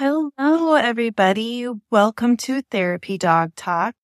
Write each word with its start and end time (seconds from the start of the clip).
Hello, 0.00 0.32
everybody. 0.76 1.68
Welcome 1.90 2.38
to 2.38 2.62
Therapy 2.62 3.18
Dog 3.18 3.54
Talk. 3.54 3.94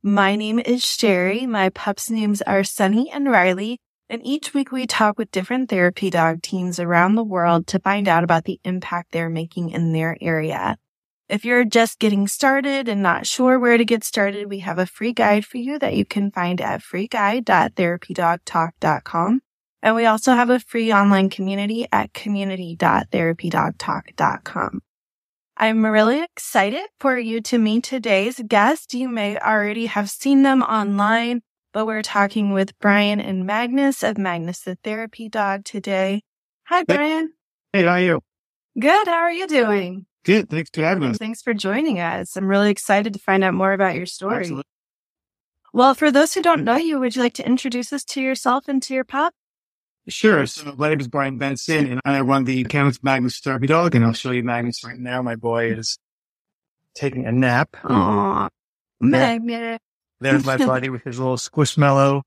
My 0.00 0.36
name 0.36 0.60
is 0.60 0.84
Sherrie. 0.84 1.44
My 1.44 1.70
pups' 1.70 2.08
names 2.08 2.40
are 2.42 2.62
Sunny 2.62 3.10
and 3.10 3.28
Riley. 3.28 3.80
And 4.08 4.24
each 4.24 4.54
week 4.54 4.70
we 4.70 4.86
talk 4.86 5.18
with 5.18 5.32
different 5.32 5.68
therapy 5.68 6.08
dog 6.08 6.42
teams 6.42 6.78
around 6.78 7.16
the 7.16 7.24
world 7.24 7.66
to 7.66 7.80
find 7.80 8.06
out 8.06 8.22
about 8.22 8.44
the 8.44 8.60
impact 8.62 9.10
they're 9.10 9.28
making 9.28 9.70
in 9.70 9.92
their 9.92 10.16
area. 10.20 10.76
If 11.28 11.44
you're 11.44 11.64
just 11.64 11.98
getting 11.98 12.28
started 12.28 12.88
and 12.88 13.02
not 13.02 13.26
sure 13.26 13.58
where 13.58 13.76
to 13.76 13.84
get 13.84 14.04
started, 14.04 14.48
we 14.48 14.60
have 14.60 14.78
a 14.78 14.86
free 14.86 15.12
guide 15.12 15.44
for 15.44 15.56
you 15.56 15.80
that 15.80 15.94
you 15.94 16.04
can 16.04 16.30
find 16.30 16.60
at 16.60 16.80
freeguide.therapydogtalk.com. 16.80 19.40
And 19.82 19.96
we 19.96 20.06
also 20.06 20.34
have 20.34 20.50
a 20.50 20.60
free 20.60 20.92
online 20.92 21.28
community 21.28 21.88
at 21.90 22.14
community.therapydogtalk.com. 22.14 24.80
I'm 25.62 25.84
really 25.84 26.22
excited 26.22 26.86
for 27.00 27.18
you 27.18 27.42
to 27.42 27.58
meet 27.58 27.84
today's 27.84 28.40
guest. 28.48 28.94
You 28.94 29.10
may 29.10 29.38
already 29.38 29.84
have 29.84 30.08
seen 30.08 30.42
them 30.42 30.62
online, 30.62 31.42
but 31.74 31.84
we're 31.84 32.00
talking 32.00 32.54
with 32.54 32.72
Brian 32.78 33.20
and 33.20 33.44
Magnus 33.44 34.02
of 34.02 34.16
Magnus 34.16 34.60
the 34.60 34.78
Therapy 34.82 35.28
Dog 35.28 35.66
today. 35.66 36.22
Hi, 36.68 36.84
Brian. 36.84 37.34
Hey, 37.74 37.82
how 37.82 37.90
are 37.90 38.00
you? 38.00 38.20
Good. 38.80 39.06
How 39.06 39.18
are 39.18 39.30
you 39.30 39.46
doing? 39.46 40.06
Good. 40.24 40.48
Thanks 40.48 40.70
for 40.72 40.80
having 40.80 41.10
us. 41.10 41.18
Thanks 41.18 41.42
for 41.42 41.52
joining 41.52 42.00
us. 42.00 42.36
I'm 42.38 42.46
really 42.46 42.70
excited 42.70 43.12
to 43.12 43.18
find 43.18 43.44
out 43.44 43.52
more 43.52 43.74
about 43.74 43.96
your 43.96 44.06
story. 44.06 44.38
Absolutely. 44.38 44.64
Well, 45.74 45.92
for 45.92 46.10
those 46.10 46.32
who 46.32 46.40
don't 46.40 46.64
know 46.64 46.78
you, 46.78 46.98
would 47.00 47.16
you 47.16 47.20
like 47.20 47.34
to 47.34 47.46
introduce 47.46 47.92
us 47.92 48.04
to 48.04 48.22
yourself 48.22 48.66
and 48.66 48.82
to 48.84 48.94
your 48.94 49.04
pup? 49.04 49.34
Sure. 50.10 50.44
So 50.46 50.74
my 50.76 50.90
name 50.90 51.00
is 51.00 51.08
Brian 51.08 51.38
Benson 51.38 51.86
and 51.86 52.00
I 52.04 52.20
run 52.20 52.44
the 52.44 52.64
Canucks 52.64 53.02
Magnus 53.02 53.38
Therapy 53.40 53.66
Dog 53.66 53.94
and 53.94 54.04
I'll 54.04 54.12
show 54.12 54.32
you 54.32 54.42
Magnus 54.42 54.84
right 54.84 54.98
now. 54.98 55.22
My 55.22 55.36
boy 55.36 55.72
is 55.72 55.98
taking 56.94 57.26
a 57.26 57.32
nap. 57.32 57.70
Aww. 57.84 58.48
Magnus. 59.00 59.78
There's 60.20 60.44
my 60.44 60.56
buddy 60.66 60.90
with 60.90 61.04
his 61.04 61.18
little 61.18 61.36
squishmallow. 61.36 62.22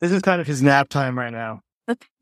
This 0.00 0.10
is 0.12 0.20
kind 0.22 0.40
of 0.40 0.46
his 0.46 0.62
nap 0.62 0.88
time 0.88 1.16
right 1.18 1.32
now. 1.32 1.60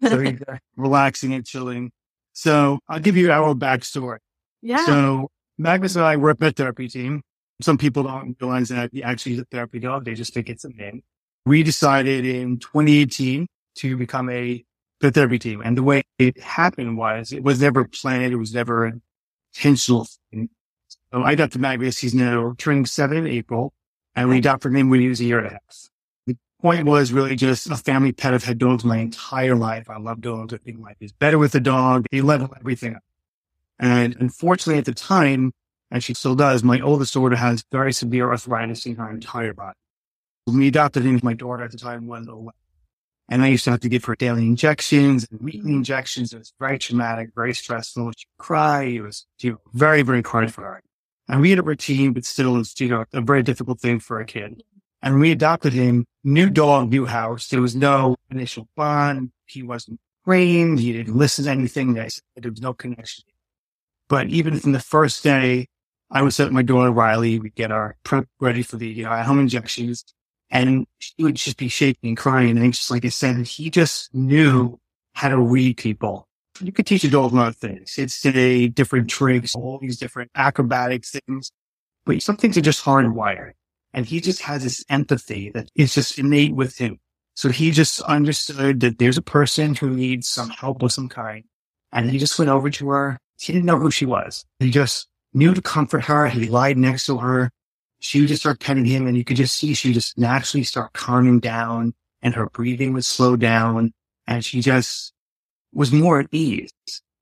So 0.02 0.18
he's 0.18 0.40
uh, 0.46 0.58
relaxing 0.76 1.34
and 1.34 1.46
chilling. 1.46 1.92
So 2.32 2.78
I'll 2.88 3.00
give 3.00 3.16
you 3.16 3.30
our 3.32 3.54
backstory. 3.54 4.18
yeah. 4.62 4.84
So 4.86 5.28
Magnus 5.58 5.96
and 5.96 6.04
I 6.04 6.16
were 6.16 6.30
a 6.30 6.34
pet 6.36 6.56
therapy 6.56 6.88
team. 6.88 7.22
Some 7.60 7.76
people 7.76 8.02
don't 8.04 8.36
realize 8.40 8.68
that 8.70 8.90
he 8.92 9.02
actually 9.02 9.34
is 9.34 9.40
a 9.40 9.44
therapy 9.50 9.78
dog. 9.78 10.04
They 10.04 10.14
just 10.14 10.32
think 10.32 10.48
it's 10.48 10.64
a 10.64 10.70
name. 10.70 11.02
We 11.44 11.62
decided 11.62 12.24
in 12.24 12.58
2018 12.58 13.46
to 13.76 13.96
become 13.96 14.30
a 14.30 14.64
pet 15.00 15.14
therapy 15.14 15.38
team. 15.38 15.62
And 15.64 15.76
the 15.76 15.82
way 15.82 16.02
it 16.18 16.40
happened 16.40 16.96
was 16.96 17.32
it 17.32 17.42
was 17.42 17.60
never 17.60 17.84
planned. 17.84 18.32
It 18.32 18.36
was 18.36 18.54
never 18.54 18.92
intentional. 19.54 20.06
So 21.12 21.22
I 21.22 21.32
adopted 21.32 21.60
Magnus. 21.60 21.98
He's 21.98 22.14
now 22.14 22.54
turning 22.58 22.86
seven 22.86 23.16
in 23.16 23.26
April 23.26 23.72
and 24.14 24.28
we 24.28 24.38
adopted 24.38 24.74
him 24.74 24.90
when 24.90 25.00
he 25.00 25.08
was 25.08 25.20
a 25.20 25.24
year 25.24 25.38
and 25.38 25.48
a 25.48 25.50
half. 25.50 25.88
The 26.26 26.36
point 26.60 26.86
was 26.86 27.12
really 27.12 27.36
just 27.36 27.70
a 27.70 27.76
family 27.76 28.12
pet. 28.12 28.34
I've 28.34 28.44
had 28.44 28.58
dogs 28.58 28.84
my 28.84 28.98
entire 28.98 29.56
life. 29.56 29.88
I 29.88 29.98
love 29.98 30.20
dogs. 30.20 30.52
I 30.52 30.58
think 30.58 30.80
life 30.80 30.96
is 31.00 31.12
better 31.12 31.38
with 31.38 31.54
a 31.54 31.60
dog. 31.60 32.06
They 32.10 32.20
level 32.20 32.52
everything 32.58 32.96
up. 32.96 33.02
And 33.78 34.14
unfortunately 34.20 34.78
at 34.78 34.84
the 34.84 34.94
time, 34.94 35.52
and 35.90 36.04
she 36.04 36.14
still 36.14 36.36
does, 36.36 36.62
my 36.62 36.80
oldest 36.80 37.14
daughter 37.14 37.36
has 37.36 37.64
very 37.72 37.92
severe 37.92 38.30
arthritis 38.30 38.86
in 38.86 38.96
her 38.96 39.10
entire 39.10 39.54
body. 39.54 39.76
When 40.44 40.58
we 40.58 40.68
adopted 40.68 41.04
him, 41.04 41.20
my 41.22 41.34
daughter 41.34 41.64
at 41.64 41.72
the 41.72 41.78
time 41.78 42.06
was 42.06 42.28
11. 42.28 42.50
And 43.30 43.42
I 43.42 43.46
used 43.46 43.64
to 43.64 43.70
have 43.70 43.80
to 43.80 43.88
give 43.88 44.04
her 44.06 44.16
daily 44.16 44.42
injections 44.42 45.24
and 45.30 45.40
weekly 45.40 45.72
injections. 45.72 46.32
It 46.32 46.38
was 46.38 46.52
very 46.58 46.80
traumatic, 46.80 47.30
very 47.34 47.54
stressful. 47.54 48.10
She'd 48.16 48.26
cry. 48.38 48.82
It 48.82 49.02
was 49.02 49.24
you 49.38 49.52
know, 49.52 49.58
very, 49.72 50.02
very 50.02 50.20
hard 50.20 50.52
for 50.52 50.62
her. 50.62 50.82
And 51.28 51.40
we 51.40 51.50
had 51.50 51.60
a 51.60 51.62
routine, 51.62 52.12
but 52.12 52.24
still 52.24 52.58
it's, 52.58 52.78
you 52.80 52.88
know, 52.88 53.04
a 53.12 53.20
very 53.20 53.44
difficult 53.44 53.80
thing 53.80 54.00
for 54.00 54.18
a 54.18 54.26
kid. 54.26 54.64
And 55.00 55.20
we 55.20 55.30
adopted 55.30 55.72
him, 55.72 56.06
new 56.24 56.50
dog, 56.50 56.90
new 56.90 57.06
house. 57.06 57.46
There 57.46 57.60
was 57.60 57.76
no 57.76 58.16
initial 58.30 58.68
bond. 58.76 59.30
He 59.46 59.62
wasn't 59.62 60.00
trained. 60.24 60.80
He 60.80 60.92
didn't 60.92 61.16
listen 61.16 61.44
to 61.44 61.52
anything. 61.52 61.98
I 62.00 62.08
said 62.08 62.22
there 62.34 62.50
was 62.50 62.60
no 62.60 62.74
connection. 62.74 63.24
But 64.08 64.26
even 64.26 64.58
from 64.58 64.72
the 64.72 64.80
first 64.80 65.22
day, 65.22 65.68
I 66.10 66.22
would 66.22 66.34
set 66.34 66.50
my 66.50 66.62
daughter 66.62 66.90
Riley. 66.90 67.38
We'd 67.38 67.54
get 67.54 67.70
our 67.70 67.96
prep 68.02 68.26
ready 68.40 68.62
for 68.62 68.76
the 68.76 68.88
you 68.88 69.04
know, 69.04 69.22
home 69.22 69.38
injections. 69.38 70.04
And 70.50 70.86
she 70.98 71.14
would 71.20 71.36
just 71.36 71.56
be 71.56 71.68
shaking 71.68 72.08
and 72.08 72.16
crying. 72.16 72.58
And 72.58 72.72
just 72.72 72.90
like 72.90 73.04
I 73.04 73.08
said, 73.08 73.46
he 73.46 73.70
just 73.70 74.12
knew 74.14 74.78
how 75.14 75.28
to 75.28 75.38
read 75.38 75.76
people. 75.76 76.26
You 76.60 76.72
could 76.72 76.86
teach 76.86 77.04
a 77.04 77.10
dog 77.10 77.32
a 77.32 77.36
lot 77.36 77.48
of 77.48 77.56
things. 77.56 77.96
It's 77.96 78.20
today 78.20 78.68
different 78.68 79.08
tricks, 79.08 79.54
all 79.54 79.78
these 79.80 79.98
different 79.98 80.30
acrobatic 80.34 81.06
things, 81.06 81.52
but 82.04 82.20
some 82.22 82.36
things 82.36 82.58
are 82.58 82.62
just 82.62 82.84
hardwired. 82.84 83.52
And 83.94 84.06
he 84.06 84.20
just 84.20 84.42
has 84.42 84.62
this 84.62 84.84
empathy 84.88 85.50
that 85.50 85.68
is 85.74 85.94
just 85.94 86.18
innate 86.18 86.54
with 86.54 86.76
him. 86.76 86.98
So 87.34 87.48
he 87.48 87.70
just 87.70 88.00
understood 88.02 88.80
that 88.80 88.98
there's 88.98 89.16
a 89.16 89.22
person 89.22 89.74
who 89.74 89.90
needs 89.90 90.28
some 90.28 90.50
help 90.50 90.82
of 90.82 90.92
some 90.92 91.08
kind. 91.08 91.44
And 91.92 92.10
he 92.10 92.18
just 92.18 92.38
went 92.38 92.50
over 92.50 92.70
to 92.70 92.88
her. 92.90 93.18
He 93.40 93.52
didn't 93.52 93.66
know 93.66 93.78
who 93.78 93.90
she 93.90 94.06
was. 94.06 94.44
He 94.58 94.70
just 94.70 95.08
knew 95.32 95.54
to 95.54 95.62
comfort 95.62 96.04
her. 96.04 96.28
He 96.28 96.48
lied 96.48 96.76
next 96.76 97.06
to 97.06 97.18
her. 97.18 97.50
She 98.00 98.20
would 98.20 98.28
just 98.28 98.42
start 98.42 98.60
petting 98.60 98.84
him 98.84 99.06
and 99.06 99.16
you 99.16 99.24
could 99.24 99.36
just 99.36 99.56
see 99.56 99.74
she 99.74 99.92
just 99.92 100.18
naturally 100.18 100.64
start 100.64 100.92
calming 100.94 101.38
down 101.38 101.94
and 102.22 102.34
her 102.34 102.46
breathing 102.46 102.92
would 102.94 103.04
slow 103.04 103.36
down 103.36 103.92
and 104.26 104.44
she 104.44 104.60
just 104.60 105.12
was 105.72 105.92
more 105.92 106.20
at 106.20 106.28
ease. 106.32 106.72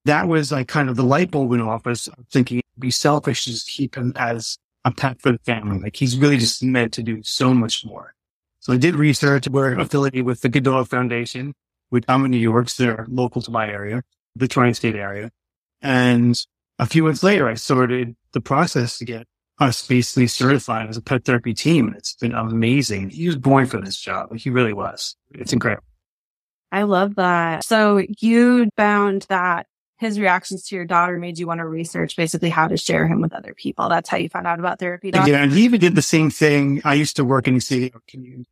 That 0.04 0.28
was 0.28 0.52
like 0.52 0.68
kind 0.68 0.88
of 0.88 0.96
the 0.96 1.02
light 1.02 1.30
bulb 1.30 1.50
went 1.50 1.62
off. 1.62 1.84
Was 1.84 2.08
thinking 2.30 2.62
be 2.78 2.90
selfish 2.90 3.44
to 3.44 3.50
just 3.50 3.68
keep 3.68 3.96
him 3.96 4.12
as 4.16 4.58
a 4.84 4.92
pet 4.92 5.20
for 5.20 5.32
the 5.32 5.38
family. 5.38 5.78
Like 5.78 5.96
he's 5.96 6.16
really 6.16 6.38
just 6.38 6.62
meant 6.62 6.92
to 6.94 7.02
do 7.02 7.22
so 7.22 7.52
much 7.52 7.84
more. 7.84 8.14
So 8.60 8.72
I 8.72 8.76
did 8.76 8.94
research. 8.94 9.48
We're 9.48 9.78
affiliated 9.78 10.24
with 10.24 10.40
the 10.40 10.48
Good 10.48 10.64
Dog 10.64 10.88
Foundation, 10.88 11.54
which 11.90 12.04
I'm 12.08 12.24
in 12.24 12.30
New 12.30 12.38
York. 12.38 12.68
So 12.68 12.84
they're 12.84 13.06
local 13.08 13.42
to 13.42 13.50
my 13.50 13.68
area, 13.68 14.02
the 14.36 14.48
tri-state 14.48 14.94
area. 14.94 15.30
And 15.82 16.40
a 16.78 16.86
few 16.86 17.04
months 17.04 17.22
later, 17.22 17.48
I 17.48 17.54
started 17.54 18.16
the 18.32 18.40
process 18.40 18.98
to 18.98 19.04
get 19.04 19.26
us 19.60 19.86
basically 19.86 20.26
certified 20.26 20.88
as 20.88 20.96
a 20.96 21.02
pet 21.02 21.24
therapy 21.24 21.54
team. 21.54 21.88
And 21.88 21.96
it's 21.96 22.14
been 22.14 22.34
amazing. 22.34 23.10
He 23.10 23.26
was 23.26 23.36
born 23.36 23.66
for 23.66 23.80
this 23.80 23.98
job. 23.98 24.34
He 24.36 24.50
really 24.50 24.72
was. 24.72 25.16
It's 25.32 25.52
incredible. 25.52 25.84
I 26.70 26.82
love 26.82 27.16
that. 27.16 27.64
So 27.64 28.02
you 28.18 28.68
found 28.76 29.26
that 29.28 29.66
his 29.98 30.20
reactions 30.20 30.64
to 30.68 30.76
your 30.76 30.84
daughter 30.84 31.18
made 31.18 31.38
you 31.38 31.46
want 31.46 31.58
to 31.58 31.66
research 31.66 32.16
basically 32.16 32.50
how 32.50 32.68
to 32.68 32.76
share 32.76 33.06
him 33.06 33.20
with 33.20 33.32
other 33.32 33.52
people. 33.54 33.88
That's 33.88 34.08
how 34.08 34.16
you 34.16 34.28
found 34.28 34.46
out 34.46 34.60
about 34.60 34.78
therapy. 34.78 35.10
Doc? 35.10 35.26
Yeah, 35.26 35.42
and 35.42 35.50
he 35.50 35.64
even 35.64 35.80
did 35.80 35.96
the 35.96 36.02
same 36.02 36.30
thing. 36.30 36.80
I 36.84 36.94
used 36.94 37.16
to 37.16 37.24
work 37.24 37.48
in 37.48 37.54
the 37.54 37.60
city 37.60 37.92
community. 38.06 38.48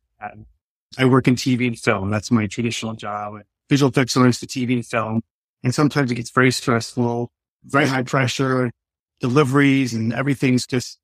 I 0.97 1.05
work 1.05 1.27
in 1.27 1.35
TV 1.35 1.67
and 1.67 1.79
film. 1.79 2.09
That's 2.09 2.31
my 2.31 2.47
traditional 2.47 2.95
job. 2.95 3.35
Visual 3.69 3.89
effects 3.89 4.17
learns 4.17 4.39
to 4.39 4.47
TV 4.47 4.73
and 4.73 4.85
film. 4.85 5.21
And 5.63 5.73
sometimes 5.73 6.11
it 6.11 6.15
gets 6.15 6.31
very 6.31 6.51
stressful, 6.51 7.31
very 7.63 7.87
high 7.87 8.03
pressure, 8.03 8.71
deliveries 9.19 9.93
and 9.93 10.13
everything's 10.13 10.65
just 10.65 10.99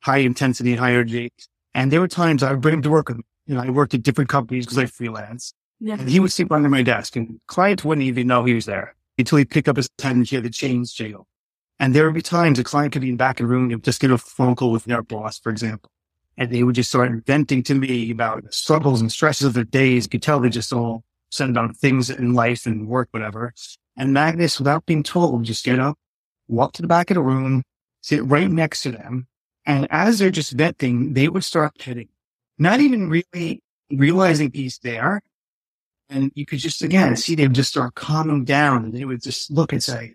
high 0.00 0.18
intensity 0.18 0.72
and 0.72 0.80
high 0.80 0.92
energy. 0.92 1.32
And 1.74 1.90
there 1.90 2.00
were 2.00 2.08
times 2.08 2.42
I 2.42 2.52
would 2.52 2.60
bring 2.60 2.74
him 2.74 2.82
to 2.82 2.90
work 2.90 3.08
with 3.08 3.18
me. 3.18 3.24
You 3.46 3.54
know, 3.54 3.62
I 3.62 3.70
worked 3.70 3.94
at 3.94 4.02
different 4.02 4.30
companies 4.30 4.66
because 4.66 4.78
I 4.78 4.86
freelance. 4.86 5.52
Yeah. 5.78 5.96
And 5.98 6.08
he 6.08 6.20
would 6.20 6.32
sleep 6.32 6.50
under 6.50 6.68
my 6.68 6.82
desk 6.82 7.16
and 7.16 7.40
clients 7.46 7.84
wouldn't 7.84 8.06
even 8.06 8.26
know 8.26 8.44
he 8.44 8.54
was 8.54 8.66
there 8.66 8.94
until 9.18 9.38
he 9.38 9.44
picked 9.44 9.68
up 9.68 9.76
his 9.76 9.88
pen 9.98 10.16
and 10.16 10.26
hear 10.26 10.40
the 10.40 10.50
chains 10.50 10.92
jiggle. 10.92 11.26
And 11.78 11.94
there 11.94 12.06
would 12.06 12.14
be 12.14 12.22
times 12.22 12.58
a 12.58 12.64
client 12.64 12.92
could 12.92 13.02
be 13.02 13.10
in 13.10 13.16
back 13.16 13.38
of 13.40 13.44
the 13.44 13.52
room 13.52 13.70
and 13.70 13.82
just 13.82 14.00
get 14.00 14.10
a 14.10 14.18
phone 14.18 14.56
call 14.56 14.72
with 14.72 14.84
their 14.84 15.02
boss, 15.02 15.38
for 15.38 15.50
example. 15.50 15.90
And 16.38 16.50
they 16.50 16.62
would 16.62 16.74
just 16.74 16.90
start 16.90 17.12
venting 17.26 17.62
to 17.64 17.74
me 17.74 18.10
about 18.10 18.44
the 18.44 18.52
struggles 18.52 19.00
and 19.00 19.12
stresses 19.12 19.46
of 19.46 19.54
their 19.54 19.64
days. 19.64 20.04
You 20.04 20.10
could 20.10 20.22
tell 20.22 20.40
they 20.40 20.48
just 20.48 20.72
all 20.72 21.04
said 21.30 21.50
about 21.50 21.76
things 21.76 22.08
in 22.10 22.34
life 22.34 22.66
and 22.66 22.88
work, 22.88 23.08
whatever. 23.10 23.52
And 23.96 24.12
Magnus, 24.12 24.58
without 24.58 24.86
being 24.86 25.02
told, 25.02 25.44
just 25.44 25.64
get 25.64 25.78
up, 25.78 25.98
walk 26.48 26.72
to 26.74 26.82
the 26.82 26.88
back 26.88 27.10
of 27.10 27.16
the 27.16 27.22
room, 27.22 27.62
sit 28.00 28.24
right 28.24 28.50
next 28.50 28.82
to 28.82 28.92
them. 28.92 29.26
And 29.64 29.86
as 29.90 30.18
they're 30.18 30.30
just 30.30 30.52
venting, 30.52 31.14
they 31.14 31.28
would 31.28 31.44
start 31.44 31.78
petting, 31.78 32.08
not 32.58 32.80
even 32.80 33.10
really 33.10 33.62
realizing 33.90 34.50
he's 34.52 34.78
there. 34.78 35.22
And 36.08 36.30
you 36.34 36.46
could 36.46 36.60
just, 36.60 36.82
again, 36.82 37.16
see 37.16 37.34
them 37.34 37.52
just 37.52 37.70
start 37.70 37.96
calming 37.96 38.44
down 38.44 38.84
and 38.84 38.94
they 38.94 39.04
would 39.04 39.22
just 39.22 39.50
look 39.50 39.72
and 39.72 39.82
say, 39.82 40.14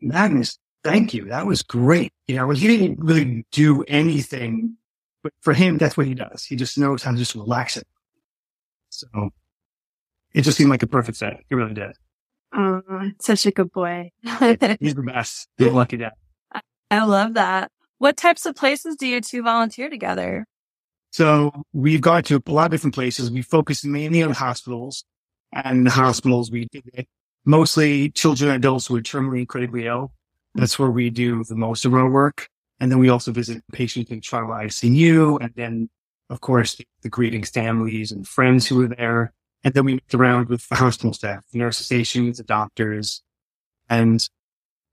Magnus, 0.00 0.58
thank 0.82 1.14
you. 1.14 1.26
That 1.26 1.46
was 1.46 1.62
great. 1.62 2.12
You 2.26 2.36
know, 2.36 2.50
he 2.50 2.66
didn't 2.66 2.98
really 2.98 3.46
do 3.52 3.84
anything, 3.86 4.76
but 5.22 5.32
for 5.40 5.54
him, 5.54 5.78
that's 5.78 5.96
what 5.96 6.08
he 6.08 6.14
does. 6.14 6.44
He 6.44 6.56
just 6.56 6.76
knows 6.76 7.04
how 7.04 7.12
to 7.12 7.16
just 7.16 7.36
relax 7.36 7.76
it. 7.76 7.86
So 8.88 9.30
it 10.34 10.42
just 10.42 10.58
seemed 10.58 10.70
like 10.70 10.82
a 10.82 10.88
perfect 10.88 11.18
set. 11.18 11.40
It 11.48 11.54
really 11.54 11.74
did. 11.74 11.92
Oh, 12.54 12.82
such 13.20 13.46
a 13.46 13.50
good 13.50 13.72
boy. 13.72 14.10
He's 14.22 14.94
the 14.94 15.02
best. 15.04 15.48
He's 15.56 15.72
lucky 15.72 15.96
dad. 15.96 16.12
I 16.90 17.04
love 17.04 17.34
that. 17.34 17.70
What 17.98 18.16
types 18.16 18.44
of 18.44 18.54
places 18.56 18.96
do 18.96 19.06
you 19.06 19.20
two 19.20 19.42
volunteer 19.42 19.88
together? 19.88 20.44
So 21.12 21.64
we've 21.72 22.00
gone 22.00 22.22
to 22.24 22.42
a 22.44 22.50
lot 22.50 22.66
of 22.66 22.70
different 22.72 22.94
places. 22.94 23.30
We 23.30 23.42
focus 23.42 23.84
mainly 23.84 24.22
on 24.22 24.32
hospitals 24.32 25.04
and 25.52 25.86
the 25.86 25.90
hospitals 25.90 26.50
we 26.50 26.68
did 26.72 26.84
it. 26.94 27.06
Mostly 27.44 28.10
children 28.10 28.50
and 28.50 28.56
adults 28.56 28.86
who 28.86 28.96
are 28.96 29.02
terminally 29.02 29.46
critically 29.46 29.86
ill. 29.86 30.12
That's 30.54 30.78
where 30.78 30.90
we 30.90 31.10
do 31.10 31.44
the 31.44 31.54
most 31.54 31.84
of 31.84 31.94
our 31.94 32.10
work. 32.10 32.48
And 32.80 32.90
then 32.90 32.98
we 32.98 33.08
also 33.08 33.32
visit 33.32 33.62
patients 33.72 34.10
in 34.10 34.20
trauma 34.20 34.54
ICU. 34.64 35.38
And 35.40 35.52
then, 35.54 35.90
of 36.30 36.40
course, 36.40 36.80
the 37.02 37.08
greetings 37.08 37.50
families 37.50 38.10
and 38.12 38.26
friends 38.26 38.66
who 38.66 38.82
are 38.82 38.88
there. 38.88 39.32
And 39.64 39.74
then 39.74 39.84
we 39.84 39.94
meet 39.94 40.14
around 40.14 40.48
with 40.48 40.68
the 40.68 40.74
hospital 40.74 41.12
staff, 41.12 41.44
the 41.52 41.58
nurse 41.58 41.78
stations, 41.78 42.38
the 42.38 42.44
doctors. 42.44 43.22
And 43.88 44.28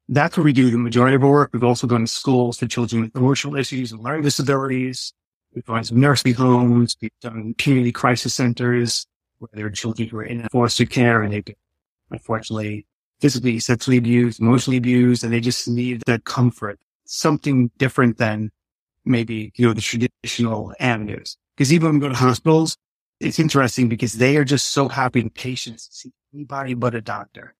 that's 0.07 0.37
where 0.37 0.43
we 0.43 0.53
do 0.53 0.69
the 0.69 0.77
majority 0.77 1.15
of 1.15 1.23
our 1.23 1.29
work. 1.29 1.51
We've 1.53 1.63
also 1.63 1.87
gone 1.87 2.01
to 2.01 2.07
schools 2.07 2.59
for 2.59 2.67
children 2.67 3.03
with 3.03 3.15
emotional 3.15 3.55
issues 3.55 3.91
and 3.91 4.01
learning 4.01 4.23
disabilities. 4.23 5.13
We've 5.53 5.65
gone 5.65 5.83
to 5.83 5.97
nursing 5.97 6.33
homes. 6.35 6.95
We've 7.01 7.11
done 7.21 7.55
community 7.57 7.91
crisis 7.91 8.35
centers 8.35 9.07
where 9.39 9.49
there 9.53 9.65
are 9.65 9.71
children 9.71 10.09
who 10.09 10.17
are 10.17 10.23
in 10.23 10.47
foster 10.49 10.85
care 10.85 11.23
and 11.23 11.33
they've 11.33 11.45
been, 11.45 11.55
unfortunately, 12.11 12.85
physically, 13.21 13.59
sexually 13.59 13.97
abused, 13.97 14.39
emotionally 14.39 14.77
abused, 14.77 15.23
and 15.23 15.33
they 15.33 15.39
just 15.39 15.67
need 15.67 16.03
that 16.05 16.25
comfort, 16.25 16.79
something 17.05 17.71
different 17.77 18.17
than 18.17 18.51
maybe, 19.05 19.51
you 19.55 19.65
know, 19.65 19.73
the 19.73 19.81
traditional 19.81 20.73
avenues. 20.79 21.37
Because 21.55 21.73
even 21.73 21.87
when 21.87 21.95
we 21.95 22.01
go 22.01 22.09
to 22.09 22.15
hospitals, 22.15 22.77
it's 23.19 23.39
interesting 23.39 23.89
because 23.89 24.13
they 24.13 24.37
are 24.37 24.45
just 24.45 24.67
so 24.67 24.87
happy 24.87 25.19
and 25.19 25.33
patients 25.33 25.89
see 25.91 26.11
anybody 26.33 26.73
but 26.73 26.95
a 26.95 27.01
doctor. 27.01 27.55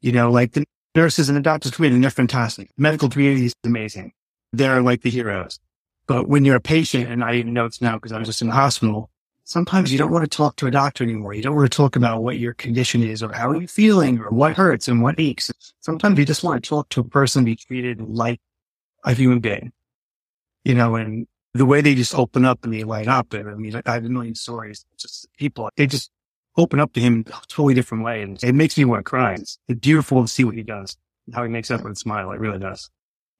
You 0.00 0.12
know, 0.12 0.30
like 0.30 0.52
the 0.52 0.64
nurses 0.94 1.28
and 1.28 1.36
the 1.36 1.42
doctors 1.42 1.78
in 1.78 1.92
and 1.92 2.02
they're 2.02 2.10
fantastic. 2.10 2.68
The 2.76 2.82
medical 2.82 3.08
community 3.08 3.46
is 3.46 3.54
amazing. 3.64 4.12
They're 4.52 4.82
like 4.82 5.02
the 5.02 5.10
heroes. 5.10 5.58
But 6.06 6.28
when 6.28 6.44
you're 6.44 6.56
a 6.56 6.60
patient, 6.60 7.08
and 7.08 7.22
I 7.22 7.34
even 7.34 7.52
know 7.52 7.66
it's 7.66 7.80
now 7.80 7.94
because 7.94 8.12
I 8.12 8.18
was 8.18 8.26
just 8.26 8.42
in 8.42 8.48
the 8.48 8.54
hospital, 8.54 9.10
sometimes 9.44 9.92
you 9.92 9.98
don't 9.98 10.10
want 10.10 10.24
to 10.24 10.36
talk 10.36 10.56
to 10.56 10.66
a 10.66 10.70
doctor 10.70 11.04
anymore. 11.04 11.34
You 11.34 11.42
don't 11.42 11.54
want 11.54 11.70
to 11.70 11.76
talk 11.76 11.96
about 11.96 12.22
what 12.22 12.38
your 12.38 12.54
condition 12.54 13.02
is 13.02 13.22
or 13.22 13.32
how 13.32 13.50
are 13.50 13.60
you 13.60 13.68
feeling 13.68 14.18
or 14.18 14.30
what 14.30 14.56
hurts 14.56 14.88
and 14.88 15.02
what 15.02 15.20
aches. 15.20 15.50
Sometimes 15.80 16.18
you 16.18 16.24
just 16.24 16.42
want 16.42 16.62
to 16.62 16.68
talk 16.68 16.88
to 16.90 17.00
a 17.00 17.04
person, 17.04 17.44
be 17.44 17.56
treated 17.56 18.00
like 18.00 18.40
a 19.04 19.14
human 19.14 19.40
being, 19.40 19.72
you 20.64 20.74
know, 20.74 20.96
and 20.96 21.26
the 21.54 21.66
way 21.66 21.80
they 21.80 21.94
just 21.94 22.14
open 22.14 22.44
up 22.44 22.64
and 22.64 22.72
they 22.72 22.84
light 22.84 23.08
up. 23.08 23.32
And 23.32 23.48
I 23.48 23.54
mean, 23.54 23.80
I 23.84 23.92
have 23.92 24.04
a 24.04 24.08
million 24.08 24.34
stories, 24.34 24.84
just 24.96 25.28
people, 25.36 25.68
they 25.76 25.86
just 25.86 26.10
open 26.56 26.80
up 26.80 26.92
to 26.94 27.00
him 27.00 27.24
in 27.26 27.32
a 27.32 27.40
totally 27.48 27.74
different 27.74 28.04
way. 28.04 28.22
And 28.22 28.42
it 28.42 28.54
makes 28.54 28.76
me 28.76 28.84
want 28.84 29.00
to 29.00 29.04
cry. 29.04 29.34
It's 29.34 29.58
beautiful 29.80 30.22
to 30.22 30.28
see 30.28 30.44
what 30.44 30.54
he 30.54 30.62
does, 30.62 30.96
how 31.32 31.42
he 31.42 31.48
makes 31.48 31.70
everyone 31.70 31.96
smile. 31.96 32.30
It 32.32 32.40
really 32.40 32.58
does. 32.58 32.90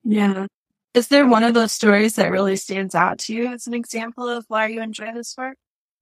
Yeah. 0.03 0.47
Is 0.93 1.07
there 1.07 1.25
one 1.25 1.43
of 1.43 1.53
those 1.53 1.71
stories 1.71 2.15
that 2.15 2.31
really 2.31 2.57
stands 2.57 2.95
out 2.95 3.19
to 3.19 3.33
you 3.33 3.47
as 3.47 3.65
an 3.65 3.73
example 3.73 4.27
of 4.27 4.45
why 4.49 4.67
you 4.67 4.81
enjoy 4.81 5.13
this 5.13 5.35
work? 5.37 5.57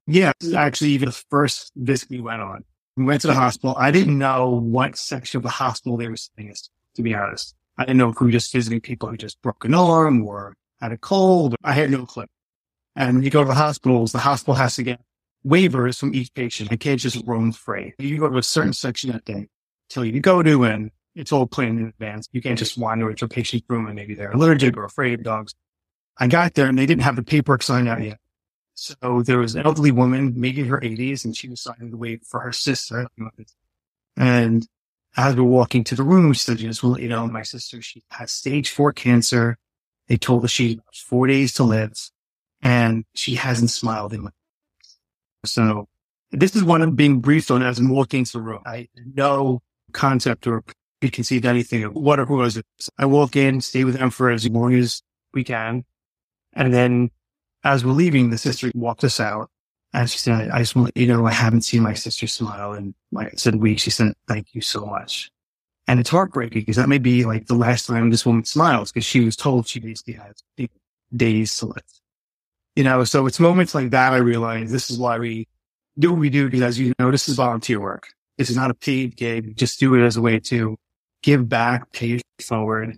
Yeah, 0.06 0.32
actually 0.56 0.90
even 0.90 1.06
the 1.06 1.22
first 1.30 1.70
visit 1.76 2.10
we 2.10 2.20
went 2.20 2.42
on. 2.42 2.64
We 2.96 3.04
went 3.04 3.20
to 3.20 3.28
the 3.28 3.34
hospital. 3.34 3.76
I 3.78 3.92
didn't 3.92 4.18
know 4.18 4.48
what 4.48 4.96
section 4.96 5.38
of 5.38 5.42
the 5.44 5.48
hospital 5.48 5.96
they 5.96 6.08
were 6.08 6.16
sending 6.16 6.50
us, 6.50 6.68
to 6.96 7.02
be 7.02 7.14
honest. 7.14 7.54
I 7.78 7.84
didn't 7.84 7.98
know 7.98 8.08
if 8.08 8.20
we 8.20 8.26
were 8.26 8.32
just 8.32 8.52
visiting 8.52 8.80
people 8.80 9.08
who 9.08 9.16
just 9.16 9.40
broke 9.42 9.64
an 9.64 9.74
arm 9.74 10.26
or 10.26 10.56
had 10.80 10.92
a 10.92 10.98
cold. 10.98 11.54
I 11.62 11.72
had 11.72 11.90
no 11.90 12.06
clue. 12.06 12.26
And 12.96 13.16
when 13.16 13.24
you 13.24 13.30
go 13.30 13.42
to 13.42 13.48
the 13.48 13.54
hospitals, 13.54 14.12
the 14.12 14.18
hospital 14.18 14.54
has 14.54 14.76
to 14.76 14.82
get 14.82 15.00
waivers 15.46 15.98
from 15.98 16.14
each 16.14 16.34
patient. 16.34 16.70
They 16.70 16.76
can't 16.76 17.00
just 17.00 17.22
roam 17.26 17.52
free. 17.52 17.94
You 17.98 18.18
go 18.18 18.28
to 18.28 18.38
a 18.38 18.42
certain 18.42 18.72
section 18.72 19.12
that 19.12 19.24
they 19.26 19.48
tell 19.88 20.04
you 20.04 20.12
to 20.12 20.20
go 20.20 20.42
to 20.42 20.64
and 20.64 20.90
it's 21.14 21.32
all 21.32 21.46
planned 21.46 21.80
in 21.80 21.86
advance. 21.86 22.28
You 22.32 22.42
can't 22.42 22.58
just 22.58 22.78
wander 22.78 23.10
into 23.10 23.24
a 23.24 23.28
patient's 23.28 23.66
room 23.68 23.86
and 23.86 23.96
maybe 23.96 24.14
they're 24.14 24.32
allergic 24.32 24.76
or 24.76 24.84
afraid 24.84 25.20
of 25.20 25.24
dogs. 25.24 25.54
I 26.18 26.26
got 26.26 26.54
there 26.54 26.66
and 26.66 26.78
they 26.78 26.86
didn't 26.86 27.02
have 27.02 27.16
the 27.16 27.22
paperwork 27.22 27.62
signed 27.62 27.88
out 27.88 28.02
yet. 28.02 28.18
So 28.74 29.22
there 29.22 29.38
was 29.38 29.54
an 29.54 29.66
elderly 29.66 29.90
woman, 29.90 30.34
maybe 30.36 30.62
in 30.62 30.68
her 30.68 30.80
80s, 30.80 31.24
and 31.24 31.36
she 31.36 31.48
was 31.48 31.60
signing 31.60 31.90
the 31.90 31.96
waiver 31.98 32.22
for 32.24 32.40
her 32.40 32.52
sister. 32.52 33.08
And 34.16 34.66
as 35.16 35.36
we're 35.36 35.42
walking 35.42 35.84
to 35.84 35.94
the 35.94 36.02
room, 36.02 36.32
she 36.32 36.40
said, 36.40 36.58
just 36.58 36.82
well, 36.82 36.98
you 36.98 37.08
know, 37.08 37.26
my 37.26 37.42
sister, 37.42 37.82
she 37.82 38.02
has 38.10 38.32
stage 38.32 38.70
four 38.70 38.92
cancer. 38.92 39.58
They 40.10 40.16
told 40.16 40.42
her 40.42 40.48
she 40.48 40.80
has 40.92 41.00
four 41.00 41.28
days 41.28 41.54
to 41.54 41.62
live 41.62 41.92
and 42.62 43.04
she 43.14 43.36
hasn't 43.36 43.70
smiled 43.70 44.12
in 44.12 44.24
my 44.24 44.30
so 45.46 45.88
this 46.32 46.56
is 46.56 46.64
what 46.64 46.82
I'm 46.82 46.96
being 46.96 47.20
briefed 47.20 47.50
on 47.50 47.62
as 47.62 47.78
I'm 47.78 47.88
walking 47.88 48.18
into 48.20 48.32
the 48.32 48.42
room. 48.42 48.60
I 48.66 48.88
no 49.14 49.62
concept 49.92 50.46
or 50.48 50.64
preconceived 51.00 51.46
anything 51.46 51.84
of 51.84 51.94
what 51.94 52.18
or 52.18 52.26
who 52.26 52.36
was 52.36 52.56
it. 52.56 52.66
I 52.98 53.06
walk 53.06 53.36
in, 53.36 53.60
stay 53.60 53.84
with 53.84 53.98
them 53.98 54.10
for 54.10 54.30
as 54.30 54.48
long 54.48 54.74
as 54.74 55.00
we 55.32 55.44
can. 55.44 55.84
And 56.52 56.74
then 56.74 57.10
as 57.62 57.84
we're 57.84 57.92
leaving, 57.92 58.30
the 58.30 58.38
sister 58.38 58.70
walked 58.74 59.04
us 59.04 59.20
out 59.20 59.48
and 59.92 60.10
she 60.10 60.18
said, 60.18 60.50
I 60.50 60.58
just 60.58 60.74
want 60.74 60.96
you 60.96 61.06
know, 61.06 61.24
I 61.24 61.32
haven't 61.32 61.62
seen 61.62 61.82
my 61.82 61.94
sister 61.94 62.26
smile 62.26 62.72
in 62.72 62.94
like 63.12 63.28
I 63.28 63.36
said 63.36 63.54
weeks. 63.54 63.82
She 63.82 63.90
said, 63.90 64.12
thank 64.26 64.54
you 64.54 64.60
so 64.60 64.84
much. 64.84 65.30
And 65.90 65.98
it's 65.98 66.10
heartbreaking 66.10 66.60
because 66.60 66.76
that 66.76 66.88
may 66.88 66.98
be 66.98 67.24
like 67.24 67.48
the 67.48 67.56
last 67.56 67.88
time 67.88 68.10
this 68.10 68.24
woman 68.24 68.44
smiles 68.44 68.92
because 68.92 69.04
she 69.04 69.24
was 69.24 69.34
told 69.34 69.66
she 69.66 69.80
basically 69.80 70.14
has 70.14 70.40
days 71.16 71.56
to 71.56 71.66
live. 71.66 71.82
You 72.76 72.84
know, 72.84 73.02
so 73.02 73.26
it's 73.26 73.40
moments 73.40 73.74
like 73.74 73.90
that 73.90 74.12
I 74.12 74.18
realize 74.18 74.70
this 74.70 74.88
is 74.88 75.00
why 75.00 75.18
we 75.18 75.48
do 75.98 76.12
what 76.12 76.20
we 76.20 76.30
do 76.30 76.44
because 76.48 76.62
as 76.62 76.78
you 76.78 76.92
know, 77.00 77.10
this 77.10 77.28
is 77.28 77.34
volunteer 77.34 77.80
work. 77.80 78.06
This 78.38 78.50
is 78.50 78.54
not 78.54 78.70
a 78.70 78.74
paid 78.74 79.16
gig. 79.16 79.56
Just 79.56 79.80
do 79.80 79.96
it 79.96 80.06
as 80.06 80.16
a 80.16 80.22
way 80.22 80.38
to 80.38 80.78
give 81.22 81.48
back, 81.48 81.90
pay 81.90 82.20
forward, 82.40 82.96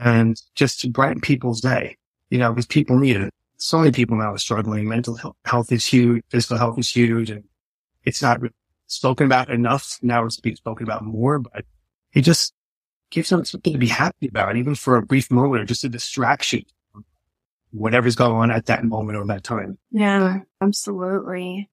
and 0.00 0.40
just 0.54 0.80
to 0.80 0.88
brighten 0.88 1.20
people's 1.20 1.60
day. 1.60 1.98
You 2.30 2.38
know, 2.38 2.54
because 2.54 2.64
people 2.64 2.98
need 2.98 3.16
it. 3.16 3.34
So 3.58 3.80
many 3.80 3.92
people 3.92 4.16
now 4.16 4.32
are 4.32 4.38
struggling. 4.38 4.88
Mental 4.88 5.20
health 5.44 5.70
is 5.70 5.84
huge. 5.84 6.22
Physical 6.30 6.56
health 6.56 6.78
is 6.78 6.90
huge. 6.90 7.28
And 7.28 7.44
it's 8.02 8.22
not 8.22 8.40
spoken 8.86 9.26
about 9.26 9.50
enough. 9.50 9.98
Now 10.00 10.24
it's 10.24 10.40
being 10.40 10.56
spoken 10.56 10.86
about 10.86 11.04
more, 11.04 11.38
but 11.38 11.66
it 12.14 12.22
just 12.22 12.54
gives 13.10 13.28
them 13.28 13.44
something 13.44 13.72
to 13.72 13.78
be 13.78 13.88
happy 13.88 14.28
about, 14.28 14.56
even 14.56 14.74
for 14.74 14.96
a 14.96 15.02
brief 15.02 15.30
moment 15.30 15.62
or 15.62 15.66
just 15.66 15.84
a 15.84 15.88
distraction 15.88 16.64
whatever's 17.74 18.14
going 18.14 18.32
on 18.32 18.50
at 18.50 18.66
that 18.66 18.84
moment 18.84 19.18
or 19.18 19.26
that 19.26 19.42
time. 19.42 19.76
Yeah, 19.90 20.40
absolutely. 20.60 21.68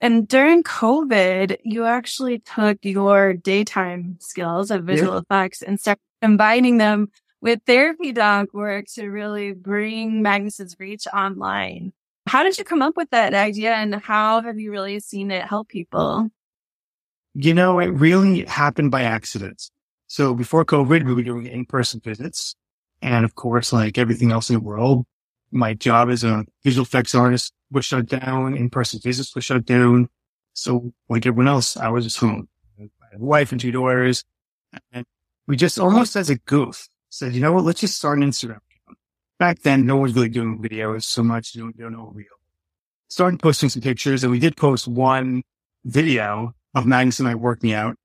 And 0.00 0.26
during 0.26 0.62
COVID, 0.62 1.58
you 1.62 1.84
actually 1.84 2.40
took 2.40 2.78
your 2.82 3.34
daytime 3.34 4.16
skills 4.20 4.70
of 4.70 4.84
visual 4.84 5.14
yeah. 5.14 5.20
effects 5.20 5.62
and 5.62 5.78
started 5.78 6.00
combining 6.20 6.78
them 6.78 7.10
with 7.40 7.60
therapy 7.66 8.12
dog 8.12 8.48
work 8.52 8.86
to 8.94 9.08
really 9.08 9.52
bring 9.52 10.22
Magnus's 10.22 10.76
reach 10.78 11.06
online. 11.14 11.92
How 12.26 12.42
did 12.42 12.58
you 12.58 12.64
come 12.64 12.82
up 12.82 12.96
with 12.96 13.10
that 13.10 13.34
idea 13.34 13.74
and 13.74 13.94
how 13.94 14.42
have 14.42 14.58
you 14.58 14.70
really 14.70 15.00
seen 15.00 15.30
it 15.30 15.46
help 15.46 15.68
people? 15.68 16.30
You 17.34 17.54
know, 17.54 17.78
it 17.78 17.86
really 17.86 18.44
happened 18.44 18.90
by 18.90 19.02
accident. 19.02 19.70
So 20.08 20.34
before 20.34 20.64
COVID, 20.64 21.04
we 21.04 21.14
were 21.14 21.22
doing 21.22 21.46
in-person 21.46 22.00
visits. 22.00 22.56
And 23.02 23.24
of 23.24 23.34
course, 23.36 23.72
like 23.72 23.96
everything 23.96 24.32
else 24.32 24.50
in 24.50 24.54
the 24.54 24.60
world, 24.60 25.06
my 25.52 25.74
job 25.74 26.10
as 26.10 26.24
a 26.24 26.44
visual 26.64 26.84
effects 26.84 27.14
artist 27.14 27.52
was 27.70 27.84
shut 27.84 28.06
down. 28.06 28.56
In-person 28.56 29.00
visits 29.02 29.34
were 29.34 29.40
shut 29.40 29.64
down. 29.64 30.08
So 30.54 30.92
like 31.08 31.26
everyone 31.26 31.48
else, 31.48 31.76
I 31.76 31.88
was 31.88 32.04
just 32.04 32.18
home. 32.18 32.48
A 32.78 33.18
wife 33.18 33.52
and 33.52 33.60
two 33.60 33.72
daughters. 33.72 34.24
And 34.92 35.04
we 35.46 35.56
just 35.56 35.78
almost 35.78 36.16
as 36.16 36.30
a 36.30 36.36
goof 36.36 36.88
said, 37.08 37.32
you 37.32 37.40
know 37.40 37.52
what? 37.52 37.64
Let's 37.64 37.80
just 37.80 37.96
start 37.96 38.18
an 38.18 38.24
Instagram 38.24 38.58
account. 38.58 38.98
Back 39.38 39.60
then, 39.60 39.86
no 39.86 39.96
one 39.96 40.02
was 40.02 40.14
really 40.14 40.28
doing 40.28 40.60
videos 40.60 41.04
so 41.04 41.22
much. 41.22 41.54
You 41.54 41.72
don't 41.72 41.92
know 41.92 42.10
real. 42.14 42.26
Started 43.08 43.40
posting 43.40 43.68
some 43.68 43.82
pictures 43.82 44.22
and 44.22 44.30
we 44.30 44.38
did 44.38 44.56
post 44.56 44.86
one 44.86 45.42
video 45.84 46.54
of 46.74 46.86
Magnus 46.86 47.18
and 47.18 47.28
I 47.28 47.34
working 47.34 47.72
out 47.72 47.96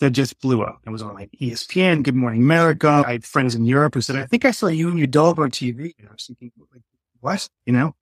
that 0.00 0.10
just 0.10 0.40
blew 0.40 0.62
up. 0.62 0.80
It 0.84 0.90
was 0.90 1.02
on 1.02 1.14
like 1.14 1.30
ESPN, 1.40 2.02
Good 2.02 2.16
Morning 2.16 2.42
America. 2.42 3.04
I 3.06 3.12
had 3.12 3.24
friends 3.24 3.54
in 3.54 3.64
Europe 3.64 3.94
who 3.94 4.00
said, 4.00 4.16
I 4.16 4.26
think 4.26 4.44
I 4.44 4.50
saw 4.50 4.66
you 4.66 4.88
and 4.88 4.98
your 4.98 5.06
dog 5.06 5.38
on 5.38 5.50
TV. 5.50 5.92
And 5.98 6.08
I 6.08 6.12
was 6.12 6.26
thinking, 6.26 6.50
like, 6.72 6.82
what? 7.20 7.48
You 7.66 7.72
know? 7.72 7.94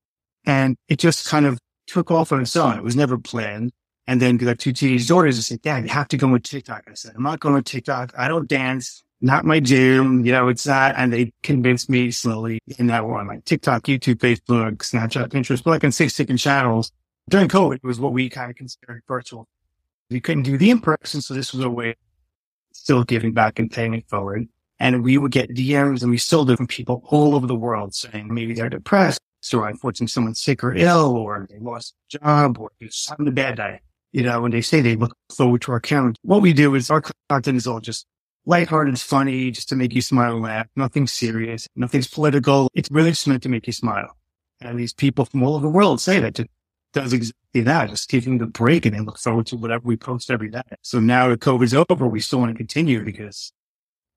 And 0.47 0.77
it 0.89 0.99
just 0.99 1.29
kind 1.29 1.47
of 1.47 1.59
took 1.87 2.11
off 2.11 2.33
on 2.33 2.41
its 2.41 2.57
own. 2.57 2.77
It 2.79 2.83
was 2.83 2.97
never 2.97 3.19
planned. 3.19 3.73
And 4.07 4.21
then 4.21 4.39
have 4.41 4.59
two 4.59 4.73
teenage 4.73 5.07
daughters, 5.07 5.39
I 5.39 5.43
said, 5.43 5.63
Dad, 5.63 5.85
you 5.85 5.91
have 5.91 6.09
to 6.09 6.17
go 6.17 6.27
with 6.29 6.43
TikTok. 6.43 6.85
I 6.89 6.95
said, 6.95 7.13
I'm 7.15 7.23
not 7.23 7.39
going 7.39 7.55
with 7.55 7.67
TikTok. 7.67 8.13
I 8.17 8.29
don't 8.29 8.49
dance. 8.49 9.05
Not 9.21 9.45
my 9.45 9.61
jam. 9.61 10.25
You 10.25 10.33
know, 10.33 10.49
it's 10.49 10.67
not. 10.67 10.95
And 10.97 11.13
they 11.13 11.33
convinced 11.43 11.91
me 11.91 12.11
slowly. 12.11 12.59
And 12.79 12.89
now 12.89 13.07
we're 13.07 13.19
on 13.19 13.27
like 13.27 13.45
TikTok, 13.45 13.83
YouTube, 13.83 14.17
Facebook, 14.17 14.79
Snapchat, 14.79 15.29
Pinterest, 15.29 15.63
but 15.63 15.71
like 15.71 15.85
on 15.85 15.93
six 15.93 16.17
different 16.17 16.41
channels. 16.41 16.91
During 17.29 17.49
COVID 17.49 17.77
it 17.77 17.85
was 17.85 18.01
what 18.01 18.13
we 18.13 18.29
kind 18.31 18.51
of 18.51 18.57
considered 18.57 19.03
virtual. 19.07 19.47
We 20.11 20.21
couldn't 20.21 20.43
do 20.43 20.59
the 20.59 20.71
in-person. 20.71 21.23
So 21.23 21.35
this 21.35 21.53
was 21.53 21.65
a 21.65 21.71
way 21.71 21.95
still 22.73 23.05
giving 23.05 23.33
back 23.33 23.59
and 23.59 23.71
paying 23.71 23.95
it 23.95 24.09
forward. 24.09 24.49
And 24.79 25.05
we 25.05 25.19
would 25.19 25.33
get 25.33 25.51
DMs 25.51 26.03
and 26.03 26.11
we 26.11 26.19
still 26.19 26.45
do 26.45 26.57
from 26.57 26.67
people 26.67 27.03
all 27.07 27.35
over 27.35 27.47
the 27.47 27.55
world 27.55 27.95
saying 27.95 28.33
maybe 28.33 28.55
they're 28.55 28.71
depressed 28.71 29.21
or 29.53 29.69
unfortunately 29.69 30.09
someone's 30.09 30.41
sick 30.41 30.65
or 30.65 30.75
ill 30.75 31.17
or 31.17 31.47
they 31.51 31.59
lost 31.59 31.95
a 32.15 32.19
job 32.19 32.59
or 32.59 32.71
it's 32.81 33.09
having 33.09 33.29
a 33.29 33.33
bad 33.33 33.57
day. 33.57 33.81
You 34.13 34.23
know, 34.23 34.41
when 34.41 34.51
they 34.51 34.63
say 34.63 34.81
they 34.81 34.97
look 34.97 35.15
forward 35.35 35.63
to 35.63 35.73
our 35.73 35.79
account, 35.79 36.19
what 36.23 36.43
we 36.43 36.53
do 36.53 36.75
is 36.75 36.91
our 36.91 37.03
content 37.29 37.57
is 37.57 37.67
all 37.67 37.81
just 37.81 38.07
lighthearted, 38.47 38.99
funny, 38.99 39.51
just 39.51 39.69
to 39.69 39.77
make 39.77 39.95
you 39.95 40.03
smile 40.03 40.35
and 40.35 40.43
laugh. 40.43 40.67
Nothing 40.75 41.07
serious. 41.07 41.69
Nothing's 41.77 42.09
political. 42.09 42.71
It's 42.75 42.91
really 42.91 43.11
just 43.11 43.29
meant 43.29 43.43
to 43.45 43.49
make 43.49 43.67
you 43.67 43.73
smile. 43.73 44.17
And 44.61 44.79
these 44.79 44.93
people 44.93 45.27
from 45.27 45.43
all 45.43 45.55
over 45.55 45.63
the 45.63 45.73
world 45.73 46.01
say 46.01 46.21
that 46.21 46.41
it 46.41 46.51
does 46.93 47.13
exactly 47.13 47.63
that, 47.63 47.91
just 47.91 48.09
giving 48.09 48.39
the 48.39 48.47
break 48.47 48.87
and 48.87 48.95
they 48.95 49.01
look 49.01 49.19
forward 49.19 49.47
to 49.47 49.57
whatever 49.57 49.83
we 49.85 49.97
post 49.97 50.31
every 50.31 50.51
day. 50.51 50.63
So 50.83 51.01
now 51.01 51.29
that 51.29 51.41
COVID's 51.41 51.75
over, 51.75 52.07
we 52.07 52.21
still 52.21 52.41
want 52.41 52.53
to 52.53 52.57
continue 52.57 53.05
because 53.05 53.53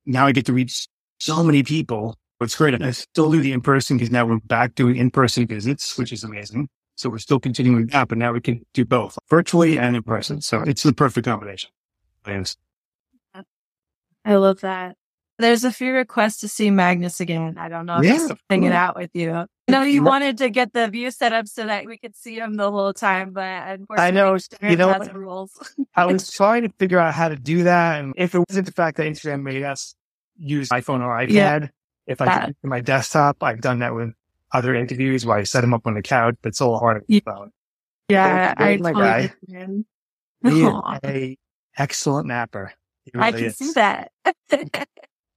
now 0.06 0.25
I 0.27 0.32
get 0.32 0.46
to 0.48 0.53
reach 0.53 0.88
so 1.20 1.44
many 1.44 1.63
people. 1.63 2.18
It's 2.42 2.56
great. 2.56 2.82
I 2.82 2.92
still 2.92 3.32
do 3.32 3.42
the 3.42 3.53
in 3.53 3.62
person 3.62 3.98
because 3.98 4.12
now 4.12 4.25
we're 4.25 4.39
back 4.39 4.75
doing 4.75 4.98
in 4.98 5.12
person 5.12 5.48
visits, 5.48 5.98
which 5.98 6.12
is 6.12 6.24
amazing. 6.24 6.68
So 6.96 7.10
we're 7.10 7.20
still 7.20 7.39
continuing 7.39 7.88
that, 7.88 8.10
but 8.10 8.18
now 8.18 8.34
we 8.34 8.42
can 8.42 8.65
do 8.74 8.86
both 8.86 9.18
virtually 9.30 9.80
and 9.80 9.96
in 9.96 10.03
person. 10.03 10.42
So 10.42 10.62
it's 10.62 10.84
the 10.84 10.94
perfect 10.94 11.25
combination. 11.25 11.70
I 14.25 14.36
love 14.36 14.62
that. 14.62 14.98
There's 15.39 15.63
a 15.63 15.71
few 15.71 15.93
requests 15.93 16.39
to 16.41 16.47
see 16.47 16.69
Magnus 16.69 17.19
again. 17.19 17.57
I 17.57 17.67
don't 17.67 17.85
know 17.87 17.97
if 17.97 18.03
Yeah, 18.05 18.13
he's 18.13 18.31
hanging 18.49 18.71
out 18.71 18.95
with 18.95 19.09
you. 19.13 19.45
No, 19.67 19.81
you 19.81 20.03
wanted 20.03 20.37
to 20.39 20.49
get 20.49 20.73
the 20.73 20.87
view 20.89 21.09
set 21.09 21.33
up 21.33 21.47
so 21.47 21.65
that 21.65 21.85
we 21.85 21.97
could 21.97 22.15
see 22.15 22.35
him 22.37 22.53
the 22.55 22.69
whole 22.69 22.93
time, 22.93 23.31
but 23.33 23.41
unfortunately, 23.67 24.05
I 24.05 24.11
know. 24.11 24.33
Instagram 24.35 24.69
You 24.69 24.75
know 24.77 24.93
has 24.93 25.13
rules. 25.13 25.75
I 25.95 26.05
was 26.05 26.29
trying 26.29 26.63
to 26.63 26.69
figure 26.77 26.99
out 26.99 27.13
how 27.13 27.29
to 27.29 27.35
do 27.35 27.63
that. 27.63 27.99
And 27.99 28.13
if 28.17 28.35
it 28.35 28.43
wasn't 28.47 28.65
the 28.67 28.73
fact 28.73 28.97
that 28.97 29.07
Instagram 29.07 29.41
made 29.41 29.63
us 29.63 29.95
use 30.37 30.69
iPhone 30.69 31.01
or 31.01 31.09
iPad, 31.17 31.29
Yeah. 31.31 31.67
if 32.07 32.21
I 32.21 32.25
That- 32.25 32.39
did 32.41 32.49
it 32.51 32.57
on 32.65 32.69
my 32.69 32.81
desktop, 32.81 33.41
I've 33.41 33.61
done 33.61 33.79
that 33.79 33.95
with 33.95 34.11
other 34.51 34.75
interviews 34.75 35.25
where 35.25 35.37
I 35.37 35.43
set 35.43 35.61
them 35.61 35.73
up 35.73 35.87
on 35.87 35.95
the 35.95 36.01
couch, 36.03 36.35
but 36.43 36.49
it's 36.49 36.59
a 36.59 36.67
little 36.67 36.99
the 37.07 37.19
phone. 37.21 37.51
yeah, 38.09 38.53
I 38.57 38.65
There's 38.77 38.81
my 38.81 38.93
guy. 38.93 39.33
He 40.43 40.61
is 40.61 40.99
a 41.05 41.37
excellent 41.77 42.27
napper. 42.27 42.73
He 43.05 43.11
I 43.15 43.31
can 43.31 43.45
is. 43.45 43.57
see 43.57 43.71
that. 43.73 44.11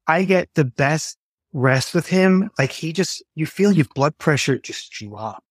I 0.06 0.25
get 0.25 0.48
the 0.54 0.64
best 0.64 1.16
rest 1.52 1.94
with 1.94 2.06
him. 2.06 2.50
Like 2.58 2.70
he 2.70 2.92
just, 2.92 3.22
you 3.34 3.46
feel 3.46 3.72
your 3.72 3.86
blood 3.94 4.16
pressure 4.18 4.58
just 4.58 4.92
drop. 4.92 5.42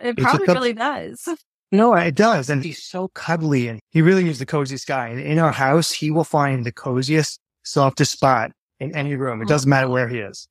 It 0.00 0.16
probably 0.16 0.46
really 0.46 0.72
does. 0.72 1.28
No, 1.72 1.92
it 1.94 2.14
does. 2.14 2.50
And 2.50 2.62
he's 2.62 2.84
so 2.84 3.08
cuddly 3.14 3.66
and 3.66 3.80
he 3.90 4.00
really 4.00 4.28
is 4.28 4.38
the 4.38 4.46
coziest 4.46 4.86
guy. 4.86 5.08
And 5.08 5.18
in 5.18 5.40
our 5.40 5.50
house, 5.50 5.90
he 5.90 6.08
will 6.08 6.22
find 6.22 6.64
the 6.64 6.70
coziest, 6.70 7.40
softest 7.64 8.12
spot 8.12 8.52
in 8.78 8.94
any 8.94 9.16
room. 9.16 9.42
It 9.42 9.48
doesn't 9.48 9.68
matter 9.68 9.88
where 9.88 10.06
he 10.06 10.18
is. 10.18 10.46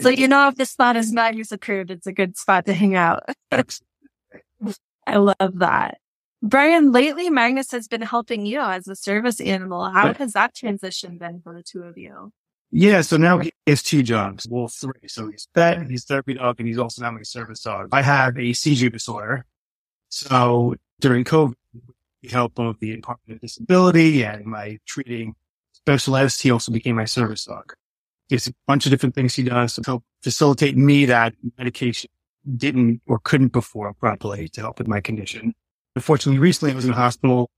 So 0.00 0.08
you 0.08 0.26
know 0.26 0.48
if 0.48 0.56
the 0.56 0.64
spot 0.64 0.96
is 0.96 1.12
Magnus 1.12 1.52
approved, 1.52 1.90
it's 1.90 2.06
a 2.06 2.12
good 2.12 2.36
spot 2.38 2.64
to 2.66 2.72
hang 2.72 2.96
out. 2.96 3.22
I 5.06 5.16
love 5.16 5.58
that. 5.58 5.98
Brian, 6.42 6.90
lately 6.90 7.30
Magnus 7.30 7.70
has 7.70 7.86
been 7.86 8.02
helping 8.02 8.46
you 8.46 8.60
as 8.60 8.88
a 8.88 8.96
service 8.96 9.40
animal. 9.40 9.84
How 9.90 10.06
Right. 10.08 10.16
has 10.16 10.32
that 10.32 10.54
transition 10.54 11.16
been 11.16 11.40
for 11.40 11.54
the 11.54 11.62
two 11.62 11.82
of 11.82 11.96
you? 11.96 12.32
Yeah, 12.72 13.02
so 13.02 13.16
now 13.16 13.38
he 13.38 13.52
has 13.66 13.82
two 13.82 14.02
jobs. 14.02 14.48
Well, 14.50 14.66
three. 14.66 15.06
So 15.06 15.30
he's 15.30 15.46
vet, 15.54 15.88
he's 15.88 16.04
therapy 16.04 16.34
dog, 16.34 16.56
and 16.58 16.66
he's 16.66 16.78
also 16.78 17.02
now 17.02 17.12
my 17.12 17.22
service 17.22 17.60
dog. 17.62 17.90
I 17.92 18.02
have 18.02 18.36
a 18.38 18.54
seizure 18.54 18.88
disorder. 18.90 19.44
So 20.08 20.74
during 21.00 21.24
COVID, 21.24 21.54
he 22.22 22.28
helped 22.28 22.56
both 22.56 22.78
the 22.80 22.96
Department 22.96 23.36
of 23.36 23.40
Disability 23.40 24.24
and 24.24 24.44
my 24.46 24.78
treating 24.86 25.34
specialist. 25.72 26.42
He 26.42 26.50
also 26.50 26.72
became 26.72 26.96
my 26.96 27.04
service 27.04 27.44
dog. 27.44 27.74
There's 28.30 28.48
a 28.48 28.54
bunch 28.66 28.86
of 28.86 28.90
different 28.90 29.14
things 29.14 29.34
he 29.34 29.42
does 29.44 29.74
to 29.74 29.82
help 29.84 30.04
facilitate 30.22 30.76
me 30.76 31.04
that 31.06 31.34
medication 31.58 32.10
didn't 32.56 33.02
or 33.06 33.18
couldn't 33.20 33.50
perform 33.50 33.94
properly 33.94 34.48
to 34.48 34.60
help 34.60 34.78
with 34.78 34.88
my 34.88 35.00
condition. 35.00 35.54
Unfortunately, 35.94 36.38
recently 36.38 36.72
I 36.72 36.76
was 36.76 36.84
in 36.84 36.92
hospital 36.92 37.50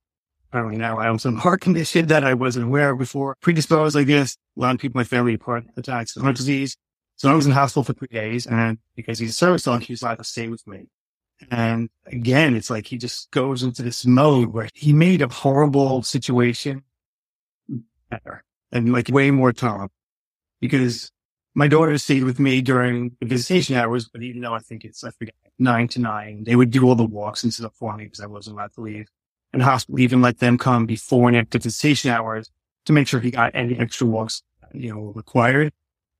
apparently 0.54 0.78
now 0.78 0.98
I 0.98 1.06
have 1.06 1.20
some 1.20 1.34
heart 1.34 1.60
condition 1.60 2.06
that 2.06 2.22
I 2.22 2.34
wasn't 2.34 2.66
aware 2.66 2.90
of 2.90 2.98
before. 2.98 3.36
Predisposed, 3.40 3.96
I 3.96 4.04
guess. 4.04 4.36
A 4.56 4.60
lot 4.60 4.72
of 4.72 4.80
people 4.80 5.00
in 5.00 5.00
my 5.00 5.04
family 5.04 5.36
heart 5.44 5.64
attacks 5.76 6.14
heart 6.14 6.36
disease. 6.36 6.76
So 7.16 7.28
I 7.28 7.34
was 7.34 7.46
in 7.46 7.50
hospital 7.50 7.82
for 7.82 7.92
three 7.92 8.06
days 8.06 8.46
and 8.46 8.78
because 8.94 9.18
he's 9.18 9.30
a 9.30 9.32
service 9.32 9.64
dog, 9.64 9.82
he's 9.82 10.02
allowed 10.02 10.18
to 10.18 10.24
stay 10.24 10.46
with 10.46 10.64
me. 10.64 10.86
And 11.50 11.90
again, 12.06 12.54
it's 12.54 12.70
like 12.70 12.86
he 12.86 12.98
just 12.98 13.32
goes 13.32 13.64
into 13.64 13.82
this 13.82 14.06
mode 14.06 14.52
where 14.52 14.68
he 14.74 14.92
made 14.92 15.22
a 15.22 15.28
horrible 15.28 16.04
situation 16.04 16.84
better 18.08 18.44
and 18.70 18.92
like 18.92 19.08
way 19.08 19.32
more 19.32 19.52
tolerable 19.52 19.92
because 20.60 21.10
my 21.56 21.66
daughter 21.66 21.98
stayed 21.98 22.22
with 22.22 22.38
me 22.38 22.62
during 22.62 23.16
the 23.20 23.26
visitation 23.26 23.74
hours, 23.74 24.08
but 24.08 24.22
even 24.22 24.40
though 24.40 24.54
I 24.54 24.60
think 24.60 24.84
it's, 24.84 25.02
I 25.02 25.10
forget, 25.10 25.34
nine 25.58 25.88
to 25.88 26.00
nine, 26.00 26.44
they 26.44 26.56
would 26.56 26.70
do 26.70 26.86
all 26.86 26.94
the 26.94 27.04
walks 27.04 27.44
and 27.44 27.52
stuff 27.52 27.74
for 27.74 27.96
me 27.96 28.04
because 28.04 28.20
I 28.20 28.26
wasn't 28.26 28.56
allowed 28.56 28.72
to 28.74 28.80
leave 28.80 29.08
and 29.54 29.62
hospital 29.62 30.00
even 30.00 30.20
let 30.20 30.38
them 30.38 30.58
come 30.58 30.84
before 30.84 31.28
and 31.28 31.36
after 31.36 31.58
visitation 31.58 32.10
hours 32.10 32.50
to 32.84 32.92
make 32.92 33.08
sure 33.08 33.20
he 33.20 33.30
got 33.30 33.54
any 33.54 33.78
extra 33.78 34.06
walks, 34.06 34.42
you 34.72 34.92
know, 34.92 35.12
required. 35.14 35.72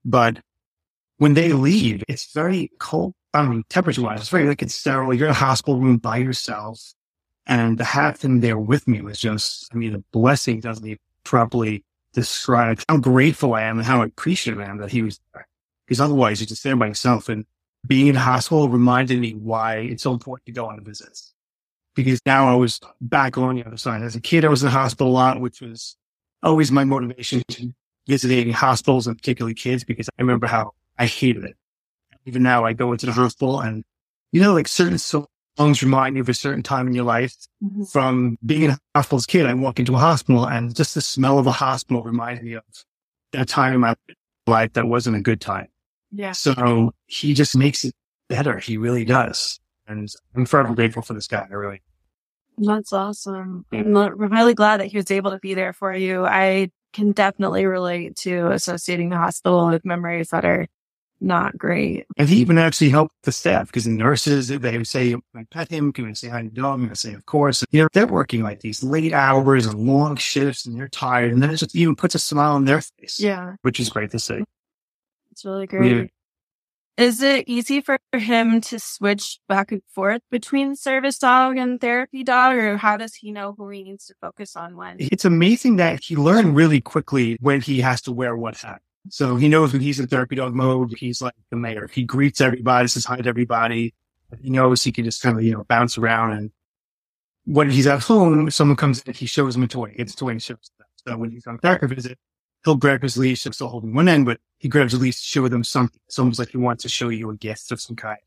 But 0.05 0.39
when 1.19 1.35
they 1.35 1.53
leave, 1.53 2.03
it's 2.09 2.33
very 2.33 2.71
cold. 2.79 3.15
I 3.35 3.45
mean, 3.47 3.65
temperature 3.69 4.03
wise, 4.03 4.21
it's 4.21 4.29
very 4.29 4.47
like 4.47 4.63
it's 4.63 4.75
sterile. 4.75 5.13
You're 5.13 5.27
in 5.27 5.33
a 5.33 5.35
hospital 5.35 5.81
room 5.81 5.99
by 5.99 6.19
yourself. 6.19 6.95
And 7.47 7.77
to 7.79 7.85
have 7.85 8.23
him 8.23 8.41
there 8.41 8.59
with 8.59 8.89
me 8.89 9.03
was 9.03 9.19
just, 9.19 9.69
I 9.75 9.77
mean, 9.77 9.95
a 9.95 9.99
blessing 10.13 10.61
doesn't 10.61 10.87
even 10.87 10.99
properly 11.25 11.85
describe 12.15 12.81
how 12.89 12.97
grateful 12.97 13.55
I 13.55 13.63
am 13.63 13.79
and 13.79 13.87
how 13.87 14.03
appreciative 14.03 14.63
I 14.63 14.71
am 14.71 14.79
that 14.79 14.93
he 14.93 15.03
was 15.03 15.21
there. 15.35 15.47
Because 15.87 16.01
otherwise 16.01 16.41
you're 16.41 16.47
just 16.47 16.65
there 16.65 16.77
by 16.77 16.87
yourself. 16.87 17.29
And 17.29 17.45
being 17.87 18.07
in 18.07 18.15
hospital 18.15 18.69
reminded 18.69 19.21
me 19.21 19.33
why 19.33 19.77
it's 19.77 20.03
so 20.03 20.13
important 20.13 20.47
to 20.47 20.53
go 20.53 20.67
on 20.67 20.83
visits 20.85 21.35
because 21.95 22.21
now 22.27 22.51
I 22.51 22.55
was 22.55 22.81
back 23.01 23.39
on 23.39 23.57
the 23.57 23.65
other 23.65 23.77
side. 23.77 24.03
As 24.03 24.17
a 24.17 24.21
kid, 24.21 24.45
I 24.45 24.49
was 24.49 24.63
in 24.63 24.67
the 24.67 24.73
hospital 24.73 25.09
a 25.09 25.13
lot, 25.13 25.41
which 25.41 25.61
was 25.61 25.97
always 26.43 26.71
my 26.71 26.85
motivation 26.85 27.43
to 27.51 27.73
visiting 28.07 28.53
hospitals 28.53 29.07
and 29.07 29.17
particularly 29.17 29.55
kids 29.55 29.85
because 29.85 30.09
I 30.09 30.23
remember 30.23 30.47
how 30.47 30.73
I 30.99 31.07
hated 31.07 31.45
it. 31.45 31.57
Even 32.27 32.43
now 32.43 32.65
I 32.65 32.73
go 32.73 32.93
into 32.93 33.07
the 33.07 33.13
hospital 33.13 33.61
and, 33.61 33.85
you 34.33 34.41
know, 34.41 34.55
like 34.55 34.69
certain 34.69 34.99
songs 34.99 35.83
remind 35.83 36.15
me 36.15 36.21
of 36.21 36.29
a 36.29 36.35
certain 36.35 36.63
time 36.63 36.87
in 36.87 36.95
your 36.95 37.05
life 37.05 37.37
mm-hmm. 37.63 37.85
from 37.85 38.39
being 38.45 38.63
in 38.63 38.71
a 38.71 38.79
hospital 38.95 39.19
as 39.19 39.25
a 39.25 39.29
kid. 39.29 39.47
I 39.47 39.55
walk 39.55 39.79
into 39.79 39.95
a 39.95 39.99
hospital 39.99 40.47
and 40.47 40.75
just 40.75 40.95
the 40.95 41.01
smell 41.01 41.39
of 41.39 41.47
a 41.47 41.53
hospital 41.53 42.03
reminds 42.03 42.43
me 42.43 42.55
of 42.55 42.65
that 43.33 43.49
time 43.49 43.75
in 43.75 43.81
my 43.81 43.95
life 44.47 44.73
that 44.75 44.87
wasn't 44.87 45.17
a 45.17 45.21
good 45.21 45.41
time. 45.41 45.69
Yeah. 46.15 46.33
So 46.33 46.93
he 47.07 47.35
just 47.35 47.57
makes 47.57 47.85
it 47.85 47.95
better. 48.29 48.59
He 48.59 48.77
really 48.77 49.05
does. 49.05 49.59
And 49.87 50.09
I'm 50.35 50.47
forever 50.47 50.75
grateful 50.75 51.03
for 51.03 51.15
this 51.15 51.27
guy. 51.27 51.47
I 51.51 51.55
really 51.55 51.83
That's 52.59 52.93
awesome. 52.93 53.67
I'm 53.73 53.93
really 54.17 54.55
glad 54.55 54.81
that 54.81 54.87
he 54.87 54.97
was 54.97 55.11
able 55.11 55.31
to 55.33 55.39
be 55.39 55.55
there 55.55 55.73
for 55.73 55.93
you. 55.95 56.25
I 56.25 56.71
can 56.93 57.13
definitely 57.13 57.67
relate 57.67 58.17
to 58.17 58.51
associating 58.53 59.11
the 59.11 59.17
hospital 59.17 59.67
with 59.69 59.85
memories 59.85 60.29
that 60.29 60.45
are 60.45 60.67
not 61.21 61.57
great. 61.59 62.07
And 62.17 62.29
he 62.29 62.37
even 62.37 62.59
actually 62.59 62.91
helped 62.91 63.15
the 63.25 63.33
staff 63.33 63.67
because 63.67 63.85
the 63.85 63.91
nurses, 63.91 64.49
they 64.49 64.77
would 64.79 64.87
say, 64.87 65.11
can 65.11 65.23
I 65.35 65.45
pet 65.51 65.69
him? 65.71 65.93
Can 65.93 66.09
I 66.09 66.13
say 66.13 66.29
hi 66.29 66.43
to 66.43 66.49
the 66.49 66.55
dog? 66.55 66.81
And 66.81 66.91
I 66.91 66.95
say, 66.95 67.15
of 67.15 67.25
course. 67.27 67.65
You 67.71 67.83
know, 67.83 67.89
they're 67.93 68.07
working 68.07 68.43
like 68.43 68.61
these 68.61 68.83
late 68.83 69.13
hours 69.13 69.67
and 69.67 69.79
long 69.87 70.17
shifts 70.17 70.67
and 70.67 70.79
they're 70.79 70.89
tired. 70.89 71.33
And 71.33 71.43
then 71.43 71.51
it 71.51 71.57
just 71.57 71.75
even 71.75 71.97
puts 71.97 72.15
a 72.15 72.19
smile 72.19 72.53
on 72.53 72.65
their 72.67 72.81
face, 72.81 73.19
Yeah. 73.21 73.55
which 73.63 73.81
is 73.81 73.89
great 73.89 74.11
to 74.13 74.19
see. 74.19 74.45
It's 75.35 75.45
really 75.45 75.67
great. 75.67 76.13
Is 76.97 77.21
it 77.21 77.49
easy 77.49 77.81
for 77.81 77.99
him 78.13 78.61
to 78.61 78.79
switch 78.79 79.41
back 79.49 79.73
and 79.73 79.83
forth 79.93 80.23
between 80.31 80.77
service 80.77 81.19
dog 81.19 81.57
and 81.57 81.81
therapy 81.81 82.23
dog, 82.23 82.57
or 82.57 82.77
how 82.77 82.97
does 82.97 83.17
he 83.17 83.33
know 83.33 83.53
who 83.59 83.69
he 83.71 83.83
needs 83.83 84.07
to 84.07 84.15
focus 84.21 84.55
on 84.55 84.77
when? 84.77 84.99
It's 85.01 85.25
amazing 85.25 85.75
that 85.77 86.05
he 86.05 86.15
learned 86.15 86.55
really 86.55 86.81
quickly 86.81 87.37
when 87.41 87.61
he 87.61 87.81
has 87.81 88.01
to 88.03 88.13
wear 88.13 88.37
what 88.37 88.57
hat. 88.59 88.81
So 89.09 89.35
he 89.35 89.49
knows 89.49 89.73
when 89.73 89.83
he's 89.83 89.99
in 89.99 90.07
therapy 90.07 90.37
dog 90.37 90.55
mode, 90.55 90.95
he's 90.97 91.21
like 91.21 91.35
the 91.51 91.57
mayor. 91.57 91.89
He 91.93 92.05
greets 92.05 92.41
everybody, 92.41 92.87
says 92.87 93.05
hi 93.05 93.17
to 93.17 93.29
everybody. 93.29 93.93
He 94.41 94.51
knows 94.51 94.85
he 94.85 94.93
can 94.93 95.05
just 95.05 95.21
kind 95.21 95.37
of, 95.37 95.43
you 95.43 95.51
know, 95.51 95.65
bounce 95.65 95.99
around. 95.99 96.31
And 96.35 96.53
when 97.45 97.71
he's 97.71 97.89
at 97.89 98.05
home, 98.05 98.47
if 98.47 98.55
someone 98.55 98.77
comes 98.77 99.03
in, 99.03 99.15
he 99.15 99.27
shows 99.27 99.57
him 99.57 99.65
a 99.65 99.67
toy. 99.67 99.93
It's 99.97 100.15
a 100.15 100.17
toy 100.17 100.29
and 100.29 100.41
shows 100.41 100.71
them. 100.79 100.87
So 101.09 101.17
when 101.17 101.33
he's 101.33 101.47
on 101.49 101.57
a 101.57 101.59
therapy 101.59 101.87
visit, 101.87 102.21
he'll 102.65 102.77
grab 102.77 103.03
his 103.03 103.17
leash. 103.17 103.45
I'm 103.47 103.53
still 103.53 103.69
holding 103.69 103.95
one 103.95 104.09
end, 104.09 104.27
but 104.27 104.41
he 104.59 104.69
grabs 104.69 104.93
the 104.93 104.99
leash 104.99 105.17
to 105.21 105.23
show 105.27 105.49
them 105.49 105.65
something. 105.65 106.01
It's 106.07 106.19
almost 106.19 106.39
like 106.39 106.51
he 106.51 106.57
wants 106.57 106.83
to 106.85 106.89
show 106.89 107.09
you 107.09 107.31
a 107.31 107.37
gift 107.37 107.71
of 107.73 107.81
some 107.81 107.97
kind. 107.97 108.19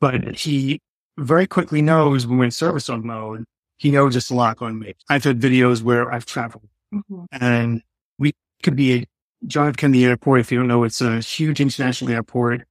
But 0.00 0.36
he 0.36 0.80
very 1.18 1.46
quickly 1.46 1.82
knows 1.82 2.26
when 2.26 2.38
we're 2.38 2.44
in 2.46 2.50
service 2.50 2.86
dog 2.86 3.04
mode, 3.04 3.44
he 3.76 3.90
knows 3.90 4.16
it's 4.16 4.30
a 4.30 4.34
lock 4.34 4.62
on 4.62 4.78
me. 4.78 4.94
I've 5.08 5.24
had 5.24 5.40
videos 5.40 5.82
where 5.82 6.12
I've 6.12 6.26
traveled 6.26 6.68
Mhm. 6.92 7.26
and 7.32 7.82
we 8.18 8.32
could 8.62 8.76
be 8.76 9.00
at 9.00 9.08
John 9.46 9.68
F. 9.68 9.76
Kennedy 9.76 10.04
Airport. 10.04 10.40
If 10.40 10.52
you 10.52 10.58
don't 10.58 10.68
know, 10.68 10.84
it's 10.84 11.00
a 11.00 11.20
huge 11.20 11.60
international 11.60 12.10
airport 12.12 12.66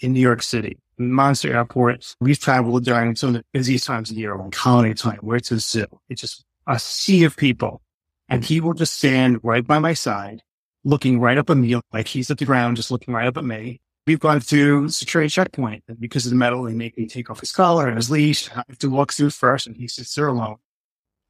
in 0.00 0.12
New 0.12 0.20
York 0.20 0.42
City, 0.42 0.78
monster 0.98 1.54
airport. 1.54 2.16
We've 2.20 2.38
traveled 2.38 2.84
during 2.84 3.14
some 3.16 3.28
of 3.30 3.34
the 3.34 3.44
busiest 3.52 3.86
times 3.86 4.10
of 4.10 4.16
the 4.16 4.22
year, 4.22 4.36
like 4.36 4.54
holiday 4.54 4.94
time, 4.94 5.18
where 5.20 5.36
it's 5.36 5.50
a 5.52 5.58
zoo. 5.60 5.86
It's 6.08 6.20
just 6.22 6.44
a 6.66 6.78
sea 6.78 7.24
of 7.24 7.36
people. 7.36 7.80
And 8.28 8.44
he 8.44 8.60
will 8.60 8.74
just 8.74 8.94
stand 8.94 9.38
right 9.44 9.64
by 9.64 9.78
my 9.78 9.94
side, 9.94 10.42
looking 10.86 11.18
right 11.18 11.36
up 11.36 11.50
at 11.50 11.56
me, 11.56 11.78
like 11.92 12.06
he's 12.06 12.30
at 12.30 12.38
the 12.38 12.44
ground, 12.44 12.76
just 12.76 12.92
looking 12.92 13.12
right 13.12 13.26
up 13.26 13.36
at 13.36 13.44
me. 13.44 13.80
We've 14.06 14.20
gone 14.20 14.38
through 14.38 14.90
security 14.90 15.28
checkpoint 15.28 15.82
and 15.88 15.98
because 15.98 16.24
of 16.26 16.30
the 16.30 16.36
metal, 16.36 16.62
they 16.62 16.74
make 16.74 16.96
me 16.96 17.08
take 17.08 17.28
off 17.28 17.40
his 17.40 17.50
collar 17.50 17.88
and 17.88 17.96
his 17.96 18.08
leash. 18.08 18.48
I 18.52 18.62
have 18.68 18.78
to 18.78 18.88
walk 18.88 19.12
through 19.12 19.30
first 19.30 19.66
and 19.66 19.76
he 19.76 19.88
sits 19.88 20.14
there 20.14 20.28
alone. 20.28 20.56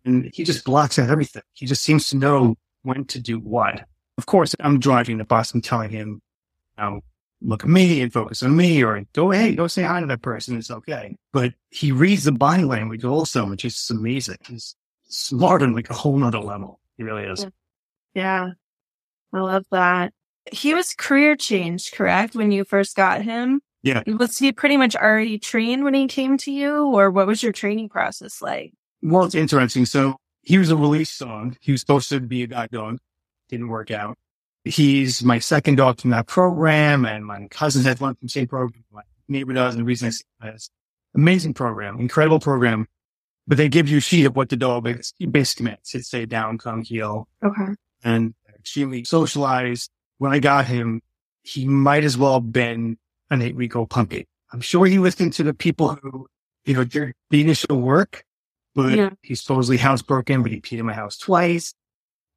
And 0.05 0.31
he 0.33 0.45
just 0.45 0.65
blocks 0.65 0.99
out 0.99 1.09
everything. 1.09 1.43
He 1.55 1.65
just 1.65 1.83
seems 1.83 2.11
to 2.11 2.19
know 2.19 2.57
when 2.83 3.07
to 3.07 3.19
do 3.19 3.41
what. 3.41 3.87
Of 4.19 4.27
course, 4.27 4.55
I'm 4.61 4.79
driving 4.79 5.17
the 5.17 5.25
bus 5.25 5.55
and 5.55 5.65
telling 5.65 5.91
him, 5.91 6.21
know, 6.77 7.01
look 7.41 7.65
at 7.65 7.71
me 7.71 8.03
and 8.03 8.13
focus 8.13 8.43
on 8.43 8.55
me 8.55 8.85
or 8.85 9.03
go, 9.15 9.31
hey, 9.31 9.55
go 9.55 9.67
say 9.69 9.83
hi 9.83 10.01
to 10.01 10.07
that 10.07 10.21
person. 10.21 10.59
It's 10.59 10.71
okay. 10.71 11.17
But 11.33 11.55
he 11.71 11.93
reads 11.93 12.25
the 12.25 12.33
body 12.33 12.65
language 12.65 13.05
also, 13.05 13.47
which 13.49 13.65
is 13.65 13.89
amazing. 13.91 14.37
He's 14.47 14.77
smart 15.09 15.63
on 15.63 15.75
like 15.75 15.89
a 15.89 15.95
whole 15.95 16.19
nother 16.19 16.41
level. 16.41 16.79
He 16.99 17.05
really 17.05 17.25
is. 17.25 17.47
Yeah. 18.15 18.51
I 19.33 19.41
love 19.41 19.65
that. 19.71 20.13
He 20.51 20.75
was 20.75 20.95
career 20.95 21.37
changed, 21.37 21.95
correct? 21.95 22.35
When 22.35 22.53
you 22.53 22.65
first 22.65 22.97
got 22.97 23.23
him? 23.23 23.61
Yeah. 23.83 24.03
Was 24.07 24.39
he 24.39 24.53
pretty 24.53 24.77
much 24.77 24.97
already 24.97 25.39
trained 25.39 25.85
when 25.85 25.95
he 25.95 26.09
came 26.09 26.37
to 26.39 26.51
you 26.51 26.87
or 26.87 27.11
what 27.11 27.27
was 27.27 27.43
your 27.43 27.53
training 27.53 27.89
process 27.89 28.43
like? 28.43 28.73
Well, 29.03 29.25
it's 29.25 29.35
interesting. 29.35 29.87
So 29.87 30.17
he 30.43 30.59
was 30.59 30.71
a 30.71 30.77
release 30.77 31.17
dog. 31.19 31.57
He 31.61 31.73
was 31.73 31.81
supposed 31.81 32.09
to 32.09 32.21
be 32.21 32.43
a 32.43 32.47
guide 32.47 32.71
dog. 32.71 32.99
Didn't 33.49 33.69
work 33.69 33.91
out. 33.91 34.17
He's 34.65 35.23
my 35.23 35.39
second 35.39 35.77
dog 35.77 36.01
from 36.01 36.11
that 36.11 36.27
program 36.27 37.05
and 37.05 37.25
my 37.25 37.47
cousins 37.49 37.85
had 37.85 38.01
one 38.01 38.15
from 38.15 38.27
the 38.27 38.31
same 38.31 38.49
program. 38.49 38.85
My 38.91 39.03
neighbor 39.29 39.53
does. 39.53 39.75
And 39.75 39.83
the 39.83 39.85
reason 39.85 40.09
I 40.09 40.11
say 40.11 40.25
that 40.41 40.55
is 40.55 40.71
amazing 41.15 41.55
program, 41.55 42.01
incredible 42.01 42.41
program. 42.41 42.87
But 43.47 43.59
they 43.59 43.69
give 43.69 43.89
you 43.89 43.99
a 43.99 44.01
sheet 44.01 44.25
of 44.25 44.35
what 44.35 44.49
the 44.49 44.57
dog 44.57 44.89
is 44.89 45.13
basically 45.31 45.67
meant. 45.67 45.81
Sit, 45.85 46.05
stay 46.05 46.27
down, 46.27 46.59
come, 46.59 46.83
heel. 46.83 47.29
Okay. 47.45 47.75
And 48.03 48.35
extremely 48.67 49.05
socialized. 49.05 49.91
When 50.19 50.33
I 50.33 50.41
got 50.41 50.67
him, 50.67 51.01
he 51.43 51.65
might 51.67 52.03
as 52.03 52.19
well 52.19 52.35
have 52.35 52.53
been 52.53 52.99
an 53.31 53.41
eight 53.41 53.55
week 53.55 53.77
old 53.77 53.91
puppy. 53.91 54.27
I'm 54.53 54.61
sure 54.61 54.87
he 54.87 54.99
listened 54.99 55.35
to 55.35 55.45
the 55.45 55.55
people 55.55 55.95
who, 56.03 56.27
you 56.65 56.75
know, 56.75 56.83
did 56.83 57.13
the 57.31 57.41
initial 57.41 57.81
work, 57.81 58.25
but 58.75 58.93
Yeah. 58.93 59.11
he's 59.23 59.41
supposedly 59.41 59.79
housebroken, 59.79 60.43
but 60.43 60.51
he 60.51 60.61
peed 60.61 60.79
in 60.79 60.87
my 60.87 60.95
house 60.95 61.17
twice. 61.17 61.75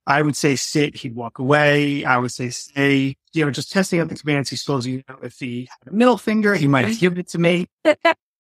I 0.06 0.22
would 0.22 0.36
say 0.36 0.56
sit, 0.56 0.98
he'd 0.98 1.16
walk 1.16 1.40
away. 1.40 2.06
I 2.06 2.18
would 2.18 2.32
say 2.32 2.50
stay, 2.50 3.16
you 3.34 3.46
know, 3.46 3.52
just 3.52 3.72
testing 3.72 4.00
out 4.00 4.10
the 4.10 4.16
commands. 4.16 4.50
He's 4.50 4.62
supposed 4.62 4.86
you 4.86 5.04
know, 5.10 5.18
if 5.24 5.40
he 5.40 5.68
had 5.70 5.92
a 5.92 5.96
middle 5.96 6.18
finger, 6.18 6.54
he 6.56 6.68
might 6.68 6.86
have 6.86 6.92
mm-hmm. 6.92 7.00
given 7.00 7.20
it 7.20 7.30
to 7.30 7.40
me. 7.40 7.68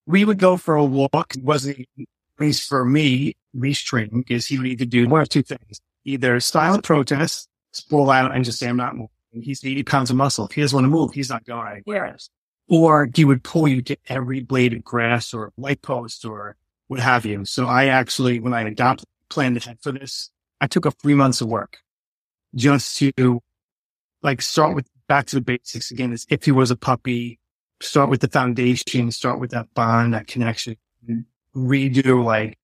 We 0.05 0.25
would 0.25 0.39
go 0.39 0.57
for 0.57 0.73
a 0.73 0.83
walk. 0.83 1.35
It 1.35 1.43
wasn't, 1.43 1.81
at 1.99 2.07
least 2.39 2.67
for 2.67 2.83
me, 2.83 3.35
leash 3.53 3.83
training 3.83 4.25
is 4.27 4.47
he 4.47 4.57
would 4.57 4.65
either 4.65 4.85
do 4.85 5.07
one 5.07 5.21
of 5.21 5.29
two 5.29 5.43
things, 5.43 5.81
either 6.03 6.39
silent 6.39 6.83
protest, 6.83 7.47
spoil 7.71 8.09
out 8.09 8.33
and 8.33 8.43
just 8.45 8.59
say, 8.59 8.67
I'm 8.67 8.77
not 8.77 8.95
moving. 8.95 9.09
He's 9.31 9.63
80 9.63 9.83
pounds 9.83 10.09
of 10.09 10.15
muscle. 10.15 10.45
If 10.45 10.53
he 10.53 10.61
doesn't 10.61 10.75
want 10.75 10.85
to 10.85 10.89
move, 10.89 11.13
he's 11.13 11.29
not 11.29 11.45
going 11.45 11.67
anywhere. 11.71 12.17
Or 12.67 13.09
he 13.13 13.25
would 13.25 13.43
pull 13.43 13.67
you 13.67 13.81
to 13.83 13.97
every 14.07 14.41
blade 14.41 14.73
of 14.73 14.83
grass 14.83 15.33
or 15.33 15.51
light 15.57 15.81
post 15.81 16.25
or 16.25 16.55
what 16.87 16.99
have 16.99 17.25
you. 17.25 17.45
So 17.45 17.67
I 17.67 17.85
actually, 17.85 18.39
when 18.39 18.53
I 18.53 18.61
adopted, 18.61 19.07
planned 19.29 19.57
ahead 19.57 19.77
for 19.81 19.91
this, 19.91 20.31
I 20.59 20.67
took 20.67 20.85
up 20.85 20.95
three 21.01 21.13
months 21.13 21.41
of 21.41 21.47
work 21.47 21.77
just 22.55 22.97
to 22.97 23.41
like 24.21 24.41
start 24.41 24.75
with 24.75 24.87
back 25.07 25.25
to 25.27 25.35
the 25.35 25.41
basics 25.41 25.91
again. 25.91 26.11
As 26.11 26.25
if 26.29 26.43
he 26.43 26.51
was 26.51 26.71
a 26.71 26.75
puppy, 26.75 27.39
start 27.81 28.09
with 28.09 28.21
the 28.21 28.27
foundation, 28.27 29.11
start 29.11 29.39
with 29.39 29.51
that 29.51 29.73
bond, 29.73 30.13
that 30.13 30.27
connection, 30.27 30.75
redo 31.55 32.23
like 32.23 32.57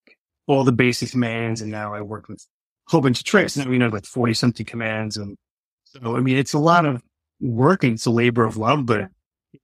all 0.48 0.64
the 0.64 0.72
basic 0.72 1.12
commands. 1.12 1.62
And 1.62 1.72
now 1.72 1.94
I 1.94 2.02
work 2.02 2.28
with 2.28 2.46
whole 2.88 3.02
bunch 3.02 3.20
of 3.20 3.26
tricks. 3.26 3.58
Now 3.58 3.70
you 3.70 3.80
know 3.80 3.88
like 3.90 4.06
40 4.06 4.34
something 4.34 4.66
commands. 4.66 5.18
And 5.18 5.38
so, 5.86 6.16
I 6.16 6.20
mean, 6.20 6.38
it's 6.38 6.54
a 6.54 6.60
lot 6.60 6.86
of 6.86 7.02
work 7.42 7.84
and 7.84 7.94
it's 7.94 8.06
a 8.06 8.12
labor 8.12 8.44
of 8.46 8.58
love, 8.58 8.86
but 8.86 9.10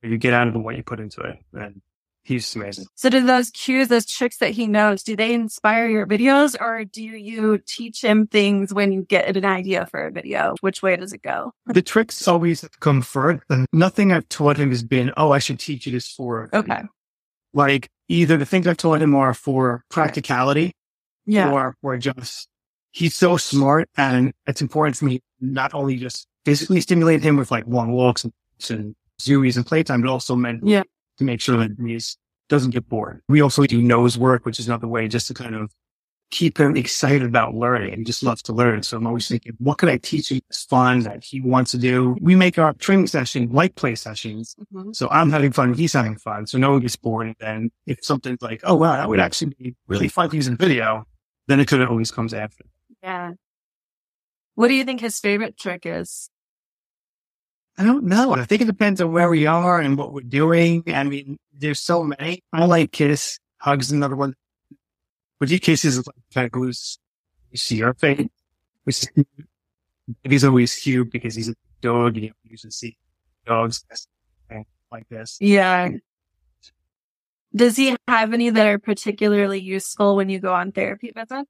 you 0.01 0.17
get 0.17 0.33
out 0.33 0.47
of 0.47 0.55
what 0.55 0.75
you 0.75 0.83
put 0.83 0.99
into 0.99 1.21
it. 1.21 1.37
And 1.53 1.81
he's 2.23 2.55
amazing. 2.55 2.85
So 2.95 3.09
do 3.09 3.25
those 3.25 3.49
cues, 3.51 3.87
those 3.89 4.05
tricks 4.05 4.37
that 4.37 4.51
he 4.51 4.67
knows, 4.67 5.03
do 5.03 5.15
they 5.15 5.33
inspire 5.33 5.87
your 5.87 6.05
videos 6.07 6.55
or 6.59 6.85
do 6.85 7.01
you 7.03 7.59
teach 7.67 8.03
him 8.03 8.27
things 8.27 8.73
when 8.73 8.91
you 8.91 9.01
get 9.03 9.35
an 9.35 9.45
idea 9.45 9.85
for 9.87 10.07
a 10.07 10.11
video? 10.11 10.55
Which 10.61 10.81
way 10.81 10.95
does 10.95 11.13
it 11.13 11.21
go? 11.21 11.51
The 11.67 11.81
tricks 11.81 12.27
always 12.27 12.67
come 12.79 13.01
first 13.01 13.43
and 13.49 13.65
nothing 13.73 14.11
I've 14.11 14.29
taught 14.29 14.57
him 14.57 14.69
has 14.69 14.83
been, 14.83 15.11
oh, 15.17 15.31
I 15.31 15.39
should 15.39 15.59
teach 15.59 15.85
you 15.85 15.91
this 15.91 16.11
for 16.11 16.49
Okay. 16.53 16.81
like 17.53 17.89
either 18.07 18.37
the 18.37 18.45
things 18.45 18.67
I've 18.67 18.77
taught 18.77 19.01
him 19.01 19.15
are 19.15 19.33
for 19.33 19.83
practicality 19.89 20.71
Yeah. 21.25 21.51
or, 21.51 21.75
or 21.81 21.97
just 21.97 22.47
he's 22.91 23.15
so 23.15 23.37
smart 23.37 23.89
and 23.97 24.33
it's 24.47 24.61
important 24.61 24.95
for 24.97 25.05
me 25.05 25.21
not 25.39 25.73
only 25.73 25.95
just 25.97 26.27
physically 26.45 26.81
stimulate 26.81 27.21
him 27.23 27.37
with 27.37 27.51
like 27.51 27.65
long 27.67 27.91
walks 27.91 28.23
and, 28.23 28.33
and 28.69 28.95
zoomies 29.21 29.55
and 29.55 29.65
playtime, 29.65 30.01
but 30.01 30.09
also 30.09 30.35
mentally 30.35 30.73
Yeah. 30.73 30.83
to 31.17 31.23
make 31.23 31.41
sure 31.41 31.57
that 31.57 31.71
he 31.85 31.99
doesn't 32.49 32.71
get 32.71 32.87
bored. 32.89 33.21
We 33.29 33.41
also 33.41 33.63
do 33.65 33.81
nose 33.81 34.17
work, 34.17 34.45
which 34.45 34.59
is 34.59 34.67
another 34.67 34.87
way 34.87 35.07
just 35.07 35.27
to 35.27 35.33
kind 35.33 35.55
of 35.55 35.71
keep 36.31 36.57
him 36.57 36.77
excited 36.77 37.23
about 37.23 37.53
learning 37.55 37.97
He 37.97 38.03
just 38.05 38.23
loves 38.23 38.41
to 38.43 38.53
learn. 38.53 38.83
So 38.83 38.95
I'm 38.97 39.05
always 39.05 39.27
thinking, 39.27 39.51
what 39.59 39.77
can 39.77 39.89
I 39.89 39.97
teach 39.97 40.31
him 40.31 40.39
that's 40.47 40.63
fun 40.63 41.01
that 41.01 41.23
he 41.25 41.41
wants 41.41 41.71
to 41.71 41.77
do? 41.77 42.15
We 42.21 42.35
make 42.35 42.57
our 42.57 42.73
training 42.73 43.07
session 43.07 43.49
like 43.51 43.75
play 43.75 43.95
sessions. 43.95 44.55
Mhm. 44.73 44.95
So 44.95 45.09
I'm 45.09 45.29
having 45.29 45.51
fun, 45.51 45.73
he's 45.73 45.91
having 45.93 46.17
fun. 46.17 46.47
So 46.47 46.57
no 46.57 46.71
one 46.71 46.79
gets 46.79 46.95
bored. 46.95 47.27
And 47.27 47.35
then 47.39 47.71
if 47.85 47.99
something's 48.03 48.41
like, 48.41 48.61
oh 48.63 48.75
wow, 48.75 48.93
that 48.93 49.09
would 49.09 49.19
actually 49.19 49.53
be 49.59 49.75
really 49.87 50.07
fun 50.07 50.29
to 50.29 50.35
use 50.37 50.47
in 50.47 50.55
video, 50.55 51.05
then 51.47 51.59
it 51.59 51.67
could 51.67 51.81
always 51.81 52.11
comes 52.11 52.33
after. 52.33 52.63
Yeah. 53.03 53.31
What 54.55 54.67
do 54.67 54.73
you 54.73 54.83
think 54.83 55.01
his 55.01 55.19
favorite 55.19 55.57
trick 55.57 55.83
is? 55.85 56.29
I 57.77 57.83
don't 57.83 58.03
know. 58.03 58.33
I 58.33 58.43
think 58.45 58.61
it 58.61 58.65
depends 58.65 59.01
on 59.01 59.11
where 59.11 59.29
we 59.29 59.45
are 59.47 59.79
and 59.79 59.97
what 59.97 60.13
we're 60.13 60.21
doing. 60.21 60.83
I 60.87 61.03
mean, 61.03 61.37
there's 61.53 61.79
so 61.79 62.03
many. 62.03 62.43
I 62.53 62.65
like 62.65 62.91
kiss. 62.91 63.39
Hugs 63.57 63.87
is 63.87 63.91
another 63.93 64.15
one. 64.15 64.35
But 65.39 65.49
he 65.49 65.57
kisses 65.57 65.97
is 65.97 66.05
like 66.05 66.15
kind 66.33 66.45
of 66.45 66.51
glues. 66.51 66.99
You 67.49 67.57
see 67.57 67.77
your 67.77 67.93
face. 67.93 68.27
He's 70.23 70.43
always 70.43 70.75
cute 70.75 71.11
because 71.11 71.35
he's 71.35 71.49
a 71.49 71.55
dog. 71.81 72.17
You 72.17 72.33
usually 72.43 72.71
see 72.71 72.97
dogs 73.45 73.83
like 74.91 75.07
this. 75.09 75.37
Yeah. 75.39 75.89
Does 77.55 77.77
he 77.77 77.95
have 78.07 78.33
any 78.33 78.49
that 78.49 78.67
are 78.67 78.79
particularly 78.79 79.59
useful 79.59 80.15
when 80.15 80.29
you 80.29 80.39
go 80.39 80.53
on 80.53 80.71
therapy 80.71 81.11
visits? 81.15 81.49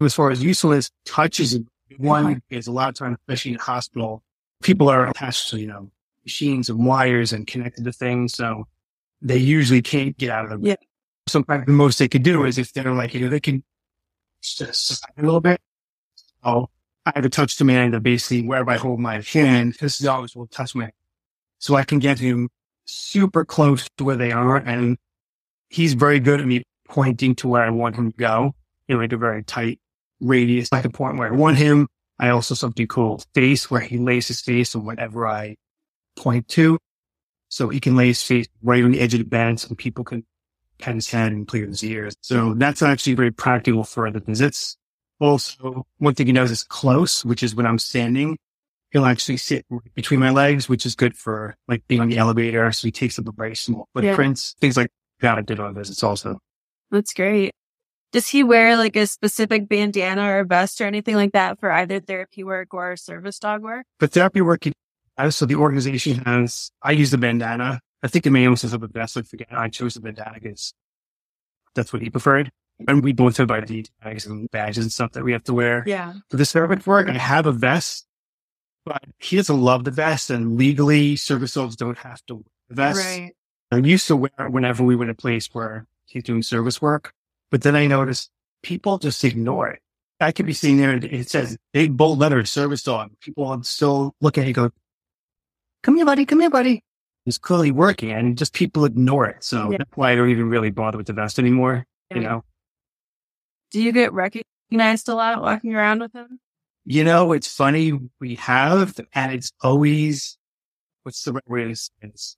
As 0.00 0.14
far 0.14 0.30
as 0.30 0.42
usefulness, 0.42 0.90
touch 1.04 1.38
is 1.38 1.60
one 1.98 2.42
is 2.50 2.66
a 2.66 2.72
lot 2.72 2.88
of 2.88 2.94
times, 2.94 3.18
especially 3.20 3.52
in 3.52 3.58
hospital, 3.58 4.22
people 4.62 4.88
are 4.88 5.08
attached 5.08 5.50
to, 5.50 5.60
you 5.60 5.66
know, 5.66 5.90
machines 6.24 6.68
and 6.68 6.84
wires 6.86 7.32
and 7.32 7.46
connected 7.46 7.84
to 7.84 7.92
things. 7.92 8.34
So 8.34 8.66
they 9.20 9.36
usually 9.36 9.82
can't 9.82 10.16
get 10.16 10.30
out 10.30 10.44
of 10.44 10.50
them. 10.50 10.64
Yeah. 10.64 10.76
Sometimes 11.28 11.66
the 11.66 11.72
most 11.72 11.98
they 11.98 12.08
could 12.08 12.24
do 12.24 12.44
is 12.44 12.58
if 12.58 12.72
they're 12.72 12.92
like, 12.92 13.14
you 13.14 13.20
know, 13.20 13.28
they 13.28 13.40
can 13.40 13.62
just 14.42 15.04
a 15.16 15.22
little 15.22 15.40
bit. 15.40 15.60
Oh, 16.42 16.68
I 17.06 17.12
have 17.14 17.24
a 17.24 17.28
touch 17.28 17.56
command 17.56 17.94
that 17.94 18.00
basically 18.00 18.46
wherever 18.46 18.70
I 18.70 18.76
hold 18.76 18.98
my 18.98 19.20
hand, 19.20 19.76
this 19.80 19.98
dogs 19.98 20.34
will 20.34 20.48
touch 20.48 20.74
me. 20.74 20.88
So 21.58 21.76
I 21.76 21.84
can 21.84 22.00
get 22.00 22.18
him 22.18 22.48
super 22.84 23.44
close 23.44 23.88
to 23.98 24.04
where 24.04 24.16
they 24.16 24.32
are. 24.32 24.56
And 24.56 24.98
he's 25.68 25.94
very 25.94 26.18
good 26.18 26.40
at 26.40 26.46
me 26.46 26.64
pointing 26.88 27.36
to 27.36 27.48
where 27.48 27.62
I 27.62 27.70
want 27.70 27.94
him 27.94 28.10
to 28.10 28.16
go 28.16 28.54
in 28.88 28.98
like 28.98 29.12
a 29.12 29.16
very 29.16 29.44
tight 29.44 29.78
radius, 30.22 30.72
like 30.72 30.84
a 30.84 30.90
point 30.90 31.18
where 31.18 31.28
I 31.28 31.36
want 31.36 31.58
him. 31.58 31.88
I 32.18 32.28
also 32.28 32.54
something 32.54 32.86
called 32.86 33.26
face 33.34 33.70
where 33.70 33.80
he 33.80 33.98
lays 33.98 34.28
his 34.28 34.40
face 34.40 34.74
on 34.74 34.84
whatever 34.84 35.26
I 35.26 35.56
point 36.16 36.48
to. 36.48 36.78
So 37.48 37.68
he 37.68 37.80
can 37.80 37.96
lay 37.96 38.06
his 38.08 38.22
face 38.22 38.46
right 38.62 38.82
on 38.82 38.92
the 38.92 39.00
edge 39.00 39.12
of 39.12 39.18
the 39.18 39.26
bed 39.26 39.60
so 39.60 39.74
people 39.74 40.04
can 40.04 40.24
pat 40.78 40.94
his 40.94 41.10
head 41.10 41.32
and 41.32 41.46
clear 41.46 41.66
his 41.66 41.84
ears. 41.84 42.14
So 42.22 42.54
that's 42.54 42.82
actually 42.82 43.14
very 43.14 43.30
practical 43.30 43.84
for 43.84 44.10
the 44.10 44.20
visits. 44.20 44.76
Also, 45.20 45.86
one 45.98 46.14
thing 46.14 46.26
he 46.26 46.32
knows 46.32 46.50
is 46.50 46.64
close, 46.64 47.24
which 47.24 47.42
is 47.42 47.54
when 47.54 47.66
I'm 47.66 47.78
standing, 47.78 48.38
he'll 48.90 49.04
actually 49.04 49.36
sit 49.36 49.64
between 49.94 50.20
my 50.20 50.30
legs, 50.30 50.68
which 50.68 50.86
is 50.86 50.94
good 50.94 51.16
for 51.16 51.54
like 51.68 51.86
being 51.88 52.00
on 52.00 52.08
the 52.08 52.18
elevator. 52.18 52.70
So 52.72 52.88
he 52.88 52.92
takes 52.92 53.18
up 53.18 53.28
a 53.28 53.32
very 53.32 53.54
small 53.54 53.88
footprints, 53.94 54.54
things 54.60 54.76
like 54.76 54.90
that 55.20 55.38
I 55.38 55.42
did 55.42 55.60
on 55.60 55.74
visits 55.74 56.02
also. 56.02 56.38
That's 56.90 57.12
great. 57.12 57.52
Does 58.12 58.28
he 58.28 58.44
wear 58.44 58.76
like 58.76 58.94
a 58.94 59.06
specific 59.06 59.68
bandana 59.68 60.30
or 60.30 60.44
vest 60.44 60.80
or 60.80 60.84
anything 60.84 61.16
like 61.16 61.32
that 61.32 61.58
for 61.58 61.72
either 61.72 61.98
therapy 61.98 62.44
work 62.44 62.74
or 62.74 62.96
service 62.96 63.38
dog 63.38 63.62
work? 63.62 63.86
But 63.98 64.12
therapy 64.12 64.42
work. 64.42 64.64
So 65.30 65.46
the 65.46 65.54
organization 65.54 66.16
has, 66.26 66.70
I 66.82 66.92
use 66.92 67.10
the 67.10 67.18
bandana. 67.18 67.80
I 68.02 68.08
think 68.08 68.26
it 68.26 68.30
may 68.30 68.46
also 68.46 68.68
have 68.68 68.82
a 68.82 68.88
vest. 68.88 69.16
I 69.16 69.22
forget. 69.22 69.48
I 69.50 69.68
chose 69.68 69.94
the 69.94 70.00
bandana 70.00 70.34
because 70.34 70.74
that's 71.74 71.92
what 71.92 72.02
he 72.02 72.10
preferred. 72.10 72.50
And 72.88 73.02
we 73.02 73.12
both 73.12 73.36
have 73.36 73.50
ID 73.50 73.86
tags 74.02 74.26
and 74.26 74.50
badges 74.50 74.84
and 74.84 74.92
stuff 74.92 75.12
that 75.12 75.24
we 75.24 75.32
have 75.32 75.44
to 75.44 75.54
wear. 75.54 75.84
Yeah. 75.86 76.14
For 76.30 76.36
the 76.36 76.44
service 76.44 76.86
work, 76.86 77.08
I 77.08 77.12
have 77.12 77.46
a 77.46 77.52
vest, 77.52 78.06
but 78.84 79.04
he 79.18 79.36
doesn't 79.36 79.60
love 79.60 79.84
the 79.84 79.90
vest 79.90 80.30
and 80.30 80.58
legally 80.58 81.16
service 81.16 81.54
dogs 81.54 81.76
don't 81.76 81.98
have 81.98 82.20
to 82.26 82.34
wear 82.34 82.44
the 82.68 82.74
vest. 82.74 82.98
Right. 82.98 83.32
I 83.70 83.76
used 83.76 84.06
to 84.08 84.16
wear 84.16 84.30
it 84.38 84.50
whenever 84.50 84.82
we 84.82 84.96
went 84.96 85.10
in 85.10 85.12
a 85.12 85.14
place 85.14 85.48
where 85.52 85.86
he's 86.04 86.24
doing 86.24 86.42
service 86.42 86.82
work, 86.82 87.14
but 87.52 87.62
then 87.62 87.76
I 87.76 87.86
noticed 87.86 88.30
people 88.64 88.98
just 88.98 89.22
ignore 89.22 89.68
it. 89.68 89.80
I 90.20 90.32
could 90.32 90.46
be 90.46 90.52
sitting 90.52 90.78
there 90.78 90.90
and 90.90 91.04
it 91.04 91.28
says 91.28 91.56
big 91.72 91.96
bold 91.96 92.18
letters, 92.18 92.50
service 92.50 92.82
dog. 92.82 93.10
People 93.20 93.46
are 93.46 93.62
still 93.62 94.14
look 94.20 94.38
at 94.38 94.42
it 94.42 94.46
and 94.46 94.54
go, 94.54 94.70
come 95.82 95.96
here, 95.96 96.06
buddy, 96.06 96.24
come 96.24 96.40
here, 96.40 96.50
buddy. 96.50 96.82
It's 97.26 97.38
clearly 97.38 97.70
working 97.70 98.10
and 98.10 98.36
just 98.38 98.52
people 98.54 98.84
ignore 98.84 99.26
it. 99.26 99.44
So 99.44 99.70
Yeah. 99.70 99.78
that's 99.78 99.90
why 99.96 100.12
I 100.12 100.16
don't 100.16 100.30
even 100.30 100.48
really 100.48 100.70
bother 100.70 100.96
with 100.96 101.06
the 101.06 101.12
vest 101.12 101.38
anymore. 101.38 101.84
You 102.14 102.20
know, 102.20 102.44
Do 103.70 103.80
you 103.82 103.92
get 103.92 104.12
recognized 104.12 105.08
a 105.08 105.14
lot 105.14 105.40
walking 105.40 105.74
around 105.74 106.00
with 106.00 106.12
him? 106.14 106.40
you 106.84 107.04
know, 107.04 107.32
it's 107.32 107.46
funny. 107.46 107.92
We 108.20 108.34
have, 108.36 108.98
and 109.14 109.32
it's 109.32 109.52
always, 109.62 110.36
what's 111.04 111.22
the 111.22 111.32
right 111.32 111.48
way 111.48 111.64
to 111.68 111.76
say 111.76 111.90
it? 112.02 112.08
It's 112.14 112.36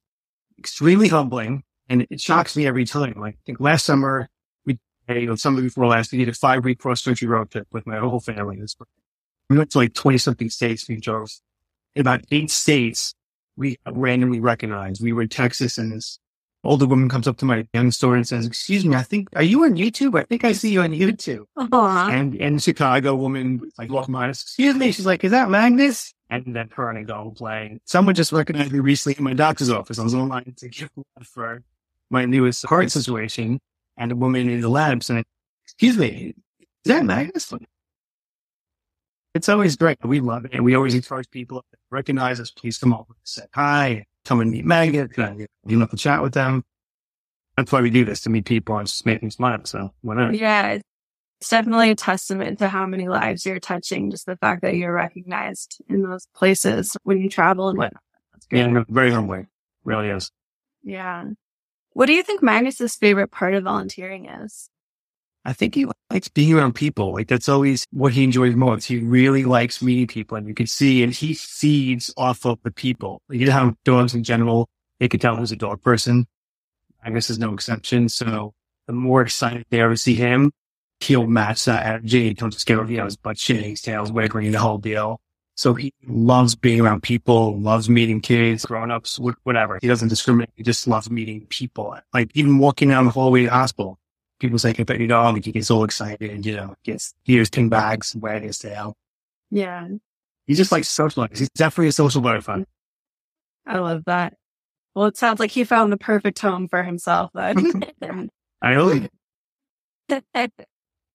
extremely 0.59 1.09
humbling 1.09 1.64
and 1.88 2.07
it 2.11 2.20
shocks 2.20 2.57
me 2.57 2.66
every 2.66 2.85
time. 2.85 3.14
Like 3.16 3.35
I 3.35 3.38
think 3.46 3.59
last 3.61 3.85
summer 3.85 4.29
we, 5.09 5.21
you 5.21 5.27
know, 5.27 5.35
summer 5.35 5.62
before 5.62 5.87
last, 5.87 6.12
we 6.12 6.19
did 6.19 6.29
a 6.29 6.35
five 6.35 6.64
week 6.64 6.79
cross 6.79 7.03
country 7.03 7.29
road 7.29 7.51
trip 7.51 7.69
with 7.73 7.87
my 7.87 7.99
whole 7.99 8.21
family. 8.21 8.61
We 9.51 9.59
went 9.59 9.71
to 9.73 9.79
like 9.79 9.95
20 9.95 10.19
something 10.19 10.51
states. 10.51 10.88
We 10.88 10.97
drove 10.97 11.31
in 11.95 12.01
about 12.01 12.23
eight 12.31 12.51
states, 12.51 13.14
we 13.57 13.79
randomly 13.87 14.40
recognized. 14.40 15.03
We 15.03 15.12
were 15.12 15.23
in 15.23 15.29
Texas 15.29 15.79
and 15.79 15.93
this 15.93 16.19
older 16.64 16.87
woman 16.87 17.09
comes 17.09 17.29
up 17.29 17.37
to 17.38 17.45
my 17.45 17.67
young 17.73 17.90
store 17.90 18.17
and 18.17 18.27
says, 18.27 18.47
excuse 18.47 18.85
me, 18.85 18.97
I 18.97 19.03
think, 19.03 19.29
are 19.37 19.43
you 19.43 19.64
on 19.64 19.75
YouTube? 19.75 20.19
I 20.19 20.25
think 20.25 20.45
I 20.45 20.53
see 20.53 20.73
you 20.73 20.81
on 20.81 20.90
YouTube. 20.90 21.45
Aww. 21.59 22.12
And, 22.12 22.35
and 22.37 22.62
Chicago 22.62 23.14
woman 23.14 23.71
like 23.79 23.90
walked 23.90 24.11
by 24.11 24.31
us, 24.31 24.43
excuse 24.43 24.75
me. 24.75 24.90
She's 24.90 25.07
like, 25.07 25.23
is 25.25 25.31
that 25.31 25.51
Magnus? 25.51 26.14
And 26.31 26.57
then 26.57 26.71
her 26.75 26.88
and 26.88 26.99
I 26.99 27.03
go 27.03 27.33
playing. 27.37 27.81
Someone 27.85 28.14
just 28.14 28.33
recognized 28.33 28.73
me 28.73 28.81
recently 28.81 29.17
in 29.19 29.25
my 29.25 29.35
doctor's 29.35 29.71
office. 29.71 29.99
I 29.99 30.03
was 30.03 30.14
online 30.14 30.55
to 30.57 30.69
give 30.69 30.90
blood 30.95 31.07
for 31.27 31.62
my 32.11 32.25
newest 32.25 32.67
heart 32.67 32.90
situation 32.90 33.61
and 33.97 34.13
a 34.13 34.17
woman 34.17 34.49
in 34.49 34.61
the 34.61 34.69
lab 34.69 35.03
saying, 35.03 35.25
excuse 35.65 35.97
me, 35.97 36.35
is 36.61 36.67
that 36.85 37.05
Magnus? 37.05 37.53
It's 39.35 39.49
always 39.49 39.77
great. 39.77 39.99
We 40.05 40.21
love 40.21 40.45
it. 40.45 40.53
And 40.55 40.65
we 40.65 40.75
always 40.75 40.95
encourage 40.95 41.29
people 41.31 41.61
to 41.61 41.79
recognize 41.91 42.39
us. 42.39 42.51
Please 42.51 42.79
come 42.79 42.93
over 42.93 43.07
and 43.09 43.17
say 43.25 43.43
hi, 43.53 44.07
come 44.25 44.41
and 44.41 44.51
meet 44.51 44.65
Magnus. 44.65 45.19
Uh, 45.19 45.35
you 45.67 45.79
love 45.79 45.91
to 45.91 45.97
chat 45.97 46.23
with 46.23 46.35
them. 46.35 46.65
That's 47.57 47.71
why 47.71 47.81
we 47.81 47.91
do 47.91 48.05
this 48.05 48.21
to 48.23 48.31
meet 48.31 48.47
people 48.47 48.77
and 48.77 48.87
just 48.87 49.07
make 49.07 49.21
them 49.21 49.31
smile. 49.31 49.61
So 49.65 49.93
not? 50.03 50.35
Yeah. 50.35 50.79
It's 51.41 51.51
definitely 51.51 51.91
a 51.91 51.95
testament 51.95 52.59
to 52.61 52.69
how 52.69 52.87
many 52.87 53.09
lives 53.09 53.45
you're 53.45 53.61
touching. 53.61 54.11
Just 54.11 54.27
the 54.27 54.37
fact 54.37 54.63
that 54.63 54.77
you're 54.77 54.93
recognized 54.93 55.79
in 55.89 56.03
those 56.03 56.27
places 56.35 56.97
when 57.03 57.19
you 57.19 57.29
travel 57.29 57.69
and 57.69 57.79
whatnot. 57.79 58.03
Yeah, 58.51 58.85
very 58.89 59.11
humbling. 59.11 59.49
Really 59.85 60.09
is. 60.09 60.31
Yeah. 60.83 61.25
What 61.95 62.07
do 62.07 62.13
you 62.13 62.23
think 62.23 62.43
Magnus's 62.43 62.97
favorite 62.97 63.31
part 63.31 63.55
of 63.55 63.65
volunteering 63.65 64.27
is? 64.27 64.69
I 65.45 65.53
think 65.53 65.75
he 65.75 65.87
likes 66.11 66.29
being 66.29 66.53
around 66.53 66.75
people. 66.75 67.13
Like 67.13 67.29
that's 67.29 67.49
always 67.49 67.87
what 67.91 68.13
he 68.13 68.25
enjoys 68.25 68.57
most. 68.57 68.87
He 68.87 68.99
really 68.99 69.45
likes 69.45 69.81
meeting 69.81 70.07
people 70.07 70.37
and 70.37 70.49
you 70.49 70.55
can 70.55 70.67
see, 70.67 71.03
and 71.03 71.13
he 71.13 71.35
feeds 71.35 72.13
off 72.17 72.45
of 72.45 72.59
the 72.65 72.71
people. 72.71 73.23
Like, 73.29 73.39
You 73.39 73.47
know 73.47 73.53
how 73.53 73.77
dogs 73.85 74.15
in 74.15 74.25
general, 74.25 74.69
they 74.99 75.09
can 75.09 75.21
tell 75.21 75.37
who's 75.37 75.53
a 75.53 75.57
dog 75.57 75.83
person. 75.83 76.27
I 77.03 77.11
guess 77.11 77.29
there's 77.29 77.39
no 77.39 77.53
exception. 77.53 78.09
So 78.09 78.55
the 78.87 78.93
more 78.93 79.23
excited 79.23 79.67
they 79.71 79.81
are 79.81 79.91
to 79.91 79.97
see 79.97 80.15
him, 80.15 80.51
he'll 81.01 81.27
match 81.27 81.65
that 81.67 81.87
energy. 81.87 82.35
He'll 82.37 82.49
just 82.49 82.67
get, 82.67 82.89
you 82.89 82.97
know, 82.97 83.05
his 83.05 83.17
butt 83.17 83.39
his 83.41 83.83
tail's 83.83 84.11
wiggling, 84.11 84.51
the 84.51 84.59
whole 84.59 84.79
deal. 84.79 85.21
So 85.57 85.75
he 85.75 85.93
loves 86.07 86.57
being 86.57 86.81
around 86.81 87.03
people, 87.03 87.59
loves 87.59 87.88
meeting 87.88 88.21
kids, 88.21 88.64
grown-ups, 88.64 89.21
whatever. 89.45 89.79
He 89.81 89.87
doesn't 89.87 90.09
discriminate. 90.09 90.51
He 90.57 90.64
just 90.64 90.88
loves 90.88 91.11
meeting 91.11 91.47
people. 91.49 91.97
Like 92.12 92.31
even 92.35 92.59
walking 92.59 92.88
down 92.88 93.05
the 93.05 93.12
hallway 93.12 93.45
at 93.45 93.51
the 93.51 93.57
hospital, 93.57 93.99
people 94.40 94.59
say, 94.59 94.75
"Hey, 94.77 94.85
pet 94.85 94.99
your 94.99 95.09
dog," 95.09 95.37
and 95.37 95.45
he 95.45 95.53
gets 95.53 95.71
all 95.71 95.85
excited 95.85 96.29
and 96.29 96.45
you 96.45 96.57
know 96.57 96.75
gets 96.85 97.14
hears 97.23 97.51
pin 97.51 97.69
bags, 97.69 98.17
wagging 98.17 98.49
his 98.49 98.59
tail. 98.59 98.97
Yeah, 99.51 99.88
he 100.47 100.55
just 100.55 100.73
likes 100.73 100.88
socialize. 100.88 101.38
He's 101.38 101.51
definitely 101.51 101.88
a 101.88 101.93
social 101.93 102.21
butterfly. 102.21 102.64
I 103.67 103.79
love 103.79 104.03
that. 104.07 104.35
Well, 104.95 105.07
it 105.07 105.17
sounds 105.17 105.40
like 105.40 105.51
he 105.51 105.64
found 105.64 105.93
the 105.93 105.97
perfect 105.97 106.38
home 106.38 106.69
for 106.69 106.83
himself. 106.83 107.31
Then 107.35 107.85
I 108.62 108.75
know. 108.75 109.09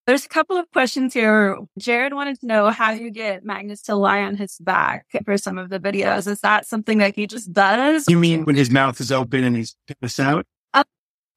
There's 0.10 0.26
a 0.26 0.30
couple 0.30 0.58
of 0.58 0.66
questions 0.72 1.14
here. 1.14 1.56
Jared 1.78 2.16
wanted 2.16 2.40
to 2.40 2.48
know 2.48 2.72
how 2.72 2.90
you 2.90 3.12
get 3.12 3.46
Magnus 3.46 3.84
to 3.84 3.94
lie 3.94 4.24
on 4.24 4.38
his 4.38 4.58
back 4.58 5.06
for 5.24 5.38
some 5.38 5.60
of 5.60 5.70
the 5.70 5.80
videos. 5.80 6.26
Is 6.26 6.42
that 6.42 6.66
something 6.66 6.98
that 6.98 7.14
he 7.14 7.28
just 7.28 7.54
does? 7.54 8.06
You 8.10 8.18
mean 8.18 8.44
when 8.44 8.56
his 8.56 8.72
mouth 8.72 9.00
is 9.00 9.12
open 9.12 9.44
and 9.44 9.56
he's 9.56 9.76
this 10.02 10.20
out? 10.20 10.48
Uh, 10.74 10.84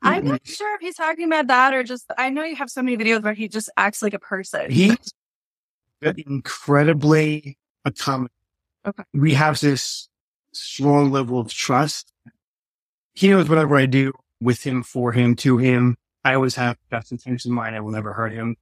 I'm 0.00 0.24
not 0.24 0.46
sure 0.46 0.74
if 0.76 0.80
he's 0.80 0.94
talking 0.94 1.26
about 1.26 1.48
that 1.48 1.74
or 1.74 1.82
just, 1.82 2.06
I 2.16 2.30
know 2.30 2.44
you 2.44 2.56
have 2.56 2.70
so 2.70 2.80
many 2.80 2.96
videos 2.96 3.22
where 3.22 3.34
he 3.34 3.46
just 3.46 3.68
acts 3.76 4.00
like 4.00 4.14
a 4.14 4.18
person. 4.18 4.70
He's 4.70 4.96
incredibly 6.00 7.58
accommodating. 7.84 8.30
Okay. 8.86 9.02
We 9.12 9.34
have 9.34 9.60
this 9.60 10.08
strong 10.54 11.10
level 11.10 11.38
of 11.38 11.52
trust. 11.52 12.10
He 13.12 13.28
knows 13.28 13.50
whatever 13.50 13.76
I 13.76 13.84
do 13.84 14.12
with 14.40 14.62
him, 14.66 14.82
for 14.82 15.12
him, 15.12 15.36
to 15.36 15.58
him. 15.58 15.98
I 16.24 16.34
always 16.34 16.54
have 16.54 16.76
best 16.90 17.12
intentions 17.12 17.46
in 17.46 17.52
mind. 17.52 17.74
I 17.74 17.80
will 17.80 17.90
never 17.90 18.12
hurt 18.12 18.32
him. 18.32 18.56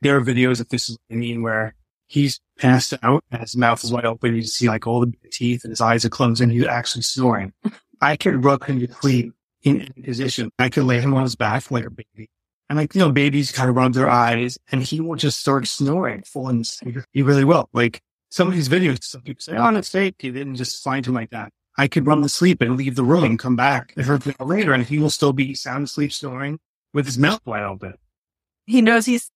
There 0.00 0.16
are 0.16 0.20
videos, 0.20 0.60
if 0.60 0.68
this 0.68 0.88
is 0.88 0.98
what 1.06 1.14
I 1.14 1.18
mean, 1.18 1.42
where 1.42 1.74
he's 2.06 2.40
passed 2.58 2.92
out 3.02 3.24
and 3.30 3.40
his 3.40 3.56
mouth 3.56 3.82
is 3.84 3.92
wide 3.92 4.04
open. 4.04 4.34
You 4.34 4.42
see 4.42 4.68
like 4.68 4.86
all 4.86 5.00
the 5.00 5.12
teeth 5.30 5.64
and 5.64 5.70
his 5.70 5.80
eyes 5.80 6.04
are 6.04 6.10
closed 6.10 6.40
and 6.40 6.52
he's 6.52 6.66
actually 6.66 7.02
snoring. 7.02 7.52
I 8.00 8.16
can 8.16 8.40
rub 8.40 8.64
him 8.64 8.80
to 8.80 8.92
sleep 8.94 9.32
in 9.62 9.82
any 9.82 10.02
position. 10.02 10.50
I 10.58 10.68
could 10.68 10.84
lay 10.84 11.00
him 11.00 11.14
on 11.14 11.22
his 11.22 11.36
back 11.36 11.70
like 11.70 11.84
a 11.84 11.90
baby. 11.90 12.28
And 12.68 12.78
like, 12.78 12.94
you 12.94 13.00
know, 13.00 13.12
babies 13.12 13.52
kind 13.52 13.68
of 13.68 13.76
rub 13.76 13.94
their 13.94 14.08
eyes 14.08 14.58
and 14.70 14.82
he 14.82 15.00
will 15.00 15.16
just 15.16 15.40
start 15.40 15.66
snoring, 15.66 16.22
falling 16.22 16.60
asleep. 16.60 16.98
He 17.12 17.22
really 17.22 17.44
will. 17.44 17.68
Like 17.72 18.00
some 18.30 18.48
of 18.48 18.54
these 18.54 18.68
videos, 18.68 19.02
some 19.04 19.22
people 19.22 19.40
say, 19.40 19.56
oh, 19.56 19.74
it's 19.76 19.90
fake. 19.90 20.16
He 20.18 20.30
didn't 20.30 20.56
just 20.56 20.82
find 20.82 21.06
him 21.06 21.14
like 21.14 21.30
that. 21.30 21.52
I 21.78 21.88
could 21.88 22.06
run 22.06 22.22
to 22.22 22.28
sleep 22.28 22.60
and 22.60 22.76
leave 22.76 22.96
the 22.96 23.04
room 23.04 23.24
and 23.24 23.38
come 23.38 23.56
back 23.56 23.94
a 23.96 24.02
half 24.02 24.40
later 24.40 24.72
and 24.72 24.84
he 24.84 24.98
will 24.98 25.10
still 25.10 25.32
be 25.32 25.54
sound 25.54 25.84
asleep 25.84 26.12
snoring 26.12 26.58
with 26.92 27.06
his 27.06 27.18
mouth 27.18 27.40
wide 27.44 27.62
open. 27.64 27.94
He 28.66 28.82
knows 28.82 29.06
he's 29.06 29.30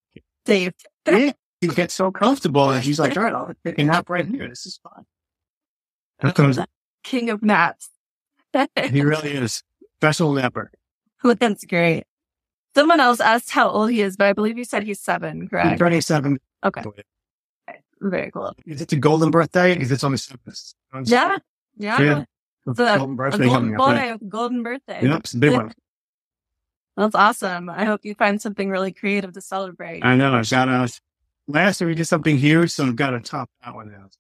safe. 0.47 0.73
yeah. 1.07 1.33
He 1.61 1.69
gets 1.69 1.95
so 1.95 2.11
comfortable 2.11 2.71
and 2.71 2.85
he's 2.85 2.99
like, 2.99 3.17
all 3.17 3.23
right, 3.23 3.33
I'll 3.33 3.53
take 3.65 3.79
a 3.79 3.85
nap 3.85 4.11
right 4.11 4.27
here. 4.27 4.49
This 4.49 4.67
is 4.67 4.79
fine. 4.83 5.05
King 7.03 7.31
of 7.31 7.43
naps. 7.43 7.89
he 8.91 9.03
really 9.03 9.33
is. 9.33 9.63
Special 9.99 10.33
napper. 10.33 10.71
That's 11.23 11.65
great. 11.65 12.05
Someone 12.75 13.01
else 13.01 13.21
asked 13.21 13.51
how 13.51 13.71
old 13.71 13.91
he 13.91 14.03
is, 14.03 14.17
but 14.17 14.27
I 14.27 14.33
believe 14.35 14.59
you 14.59 14.65
said 14.65 14.83
he's 14.83 15.01
seven, 15.01 15.49
correct? 15.49 15.71
He's 15.71 15.79
27. 15.79 16.39
Okay. 16.65 16.83
Oh, 16.85 16.89
okay. 16.89 17.03
Very 18.01 18.31
cool. 18.31 18.53
Is 18.67 18.83
it 18.83 18.93
a 18.93 18.97
golden 18.97 19.31
birthday? 19.31 19.79
Is 19.79 19.91
it 19.91 20.05
on 20.05 20.13
the 20.13 20.19
seventh? 20.19 20.75
Yeah. 21.07 21.39
Yeah. 21.79 22.01
yeah. 22.01 22.25
So 22.67 22.75
golden 22.99 23.17
birthday. 23.17 23.47
Golden, 23.47 24.29
golden 24.29 24.63
birthday. 24.63 25.01
A 25.07 25.37
big 25.39 25.53
one. 25.53 25.73
That's 26.97 27.15
awesome. 27.15 27.69
I 27.69 27.85
hope 27.85 28.05
you 28.05 28.15
find 28.15 28.41
something 28.41 28.71
really 28.71 28.93
creative 28.93 29.33
to 29.33 29.41
celebrate. 29.41 30.05
I 30.05 30.15
know. 30.15 30.43
Shout 30.43 30.69
out. 30.69 30.99
Last 31.49 31.81
year 31.81 31.89
we 31.89 31.95
did 31.95 32.07
something 32.07 32.37
huge, 32.39 32.71
so 32.71 32.87
I've 32.87 32.97
got 32.97 33.11
to 33.11 33.21
top 33.21 33.51
that 33.65 33.75
one 33.75 33.93
out. 33.95 34.17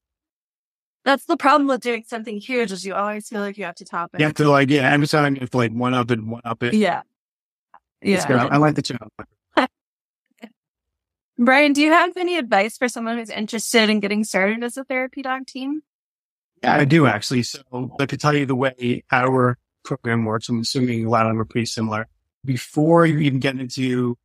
That's 1.04 1.26
the 1.26 1.37
problem 1.37 1.68
with 1.68 1.82
doing 1.82 2.04
something 2.06 2.38
huge 2.38 2.72
is 2.72 2.84
you 2.84 2.94
always 2.94 3.28
feel 3.28 3.40
like 3.40 3.58
you 3.58 3.64
have 3.64 3.74
to 3.76 3.84
top 3.84 4.14
it. 4.14 4.20
You 4.20 4.26
have 4.26 4.34
to 4.34 4.48
like, 4.48 4.70
yeah, 4.70 4.90
every 4.90 5.06
time 5.06 5.34
you 5.34 5.40
have 5.40 5.50
to 5.50 5.56
like 5.56 5.72
one 5.72 5.94
up 5.94 6.10
it, 6.10 6.22
one 6.24 6.40
up 6.44 6.62
it. 6.62 6.74
Yeah. 6.74 7.02
Yeah. 8.02 8.48
I 8.50 8.56
like 8.56 8.74
the 8.74 8.82
challenge. 8.82 9.10
Brian, 11.38 11.72
do 11.72 11.82
you 11.82 11.92
have 11.92 12.16
any 12.16 12.38
advice 12.38 12.78
for 12.78 12.88
someone 12.88 13.18
who's 13.18 13.30
interested 13.30 13.90
in 13.90 14.00
getting 14.00 14.24
started 14.24 14.64
as 14.64 14.76
a 14.76 14.84
therapy 14.84 15.20
dog 15.22 15.46
team? 15.46 15.82
Yeah, 16.62 16.76
I 16.76 16.84
do 16.84 17.06
actually. 17.06 17.42
So 17.42 17.60
I 18.00 18.06
could 18.06 18.20
tell 18.20 18.34
you 18.34 18.46
the 18.46 18.54
way 18.54 19.04
our 19.12 19.58
program 19.84 20.24
works. 20.24 20.48
I'm 20.48 20.60
assuming 20.60 21.04
a 21.04 21.10
lot 21.10 21.26
of 21.26 21.30
them 21.30 21.40
are 21.40 21.44
pretty 21.44 21.66
similar. 21.66 22.08
Before 22.44 23.07
you 23.07 23.18
even 23.18 23.40
get 23.40 23.59
into 23.59 24.16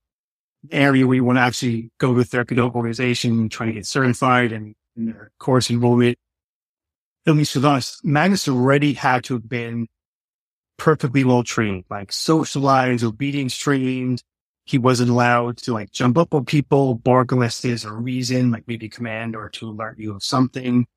the 0.64 0.76
area 0.76 1.08
where 1.08 1.16
you 1.16 1.24
want 1.24 1.38
to 1.38 1.42
actually 1.42 1.92
go 2.00 2.14
to 2.14 2.20
a 2.20 2.24
therapy 2.24 2.56
dog 2.56 2.76
organization, 2.76 3.50
trying 3.50 3.70
to 3.70 3.76
get 3.76 3.86
certified 3.86 4.52
and, 4.52 4.76
and 4.96 5.08
their 5.08 5.32
course 5.40 5.70
enrollment, 5.70 6.18
at 7.26 7.36
least 7.36 7.56
with 7.56 7.66
us, 7.66 8.00
Magnus 8.04 8.48
already 8.48 8.94
had 8.94 9.24
to 9.26 9.36
have 9.36 9.48
been 9.48 9.88
perfectly 10.78 11.24
well 11.24 11.44
trained, 11.44 11.86
like 11.90 12.12
socialized, 12.12 13.04
obedience 13.04 13.56
trained. 13.56 14.24
He 14.66 14.78
wasn't 14.78 15.10
allowed 15.10 15.58
to 15.58 15.74
like 15.74 15.92
jump 15.92 16.18
up 16.18 16.34
on 16.34 16.46
people, 16.46 16.96
bark 16.96 17.32
unless 17.32 17.62
there's 17.62 17.86
a 17.86 17.92
reason, 17.92 18.52
like 18.52 18.68
maybe 18.68 18.90
command 18.90 19.36
or 19.36 19.50
to 19.50 19.70
alert 19.70 20.00
you 20.00 20.16
of 20.16 20.24
something. 20.24 20.88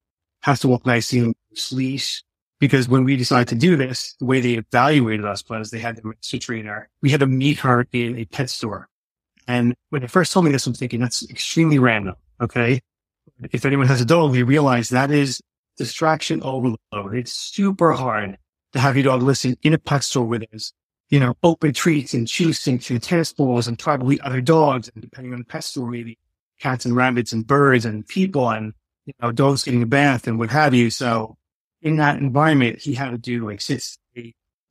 Has 0.41 0.61
to 0.61 0.69
walk 0.69 0.87
nicely 0.87 1.21
on 1.21 1.35
leash. 1.71 2.23
Because 2.63 2.89
when 2.89 3.03
we 3.03 3.17
decided 3.17 3.49
to 3.49 3.57
do 3.57 3.75
this, 3.75 4.15
the 4.21 4.25
way 4.25 4.41
they 4.41 4.53
evaluated 4.53 5.27
us 5.27 5.43
was 5.51 5.73
they 5.73 5.81
had 5.81 5.97
the 5.97 6.03
master 6.05 6.39
trainer. 6.39 6.89
We 7.01 7.11
had 7.11 7.19
to 7.19 7.27
meet 7.27 7.59
her 7.59 7.89
in 7.91 8.17
a 8.17 8.25
pet 8.25 8.51
store. 8.51 8.89
And 9.49 9.75
when 9.91 10.03
they 10.03 10.07
first 10.07 10.33
told 10.33 10.45
me 10.45 10.53
this, 10.53 10.65
I'm 10.65 10.73
thinking 10.73 11.01
that's 11.01 11.29
extremely 11.29 11.81
random. 11.81 12.15
Okay. 12.41 12.81
If 13.51 13.65
anyone 13.65 13.89
has 13.89 14.01
a 14.01 14.05
dog, 14.05 14.31
we 14.31 14.45
realize 14.45 14.91
that 14.91 15.11
is 15.11 15.43
distraction 15.77 16.41
overload. 16.45 16.79
It's 16.93 17.33
super 17.33 17.95
hard 17.95 18.39
to 18.75 18.79
have 18.79 18.95
your 18.95 19.03
dog 19.03 19.25
listen 19.25 19.57
in 19.65 19.75
a 19.75 19.79
pet 19.79 20.05
store 20.05 20.25
with 20.25 20.45
us, 20.55 20.73
you 21.11 21.19
know, 21.19 21.35
open 21.43 21.73
treats 21.73 22.15
and 22.15 22.29
choosing 22.29 22.79
to 22.79 23.01
tennis 23.01 23.33
balls 23.33 23.67
and 23.67 23.77
probably 23.77 24.21
other 24.21 24.41
dogs. 24.41 24.89
And 24.95 25.03
depending 25.03 25.33
on 25.33 25.41
the 25.41 25.47
pet 25.47 25.65
store, 25.65 25.91
maybe 25.91 26.17
cats 26.61 26.85
and 26.85 26.95
rabbits 26.95 27.33
and 27.33 27.45
birds 27.45 27.85
and 27.85 28.07
people 28.07 28.49
and, 28.49 28.73
you 29.05 29.15
know, 29.21 29.33
dogs 29.33 29.65
getting 29.65 29.83
a 29.83 29.87
bath 29.87 30.29
and 30.29 30.39
what 30.39 30.51
have 30.51 30.75
you. 30.75 30.91
So 30.91 31.37
in 31.83 31.97
that 31.97 32.19
environment, 32.19 32.81
he 32.81 32.95
had 32.95 33.11
to 33.11 33.19
do 33.19 33.47
like 33.47 33.61
sit 33.61 33.85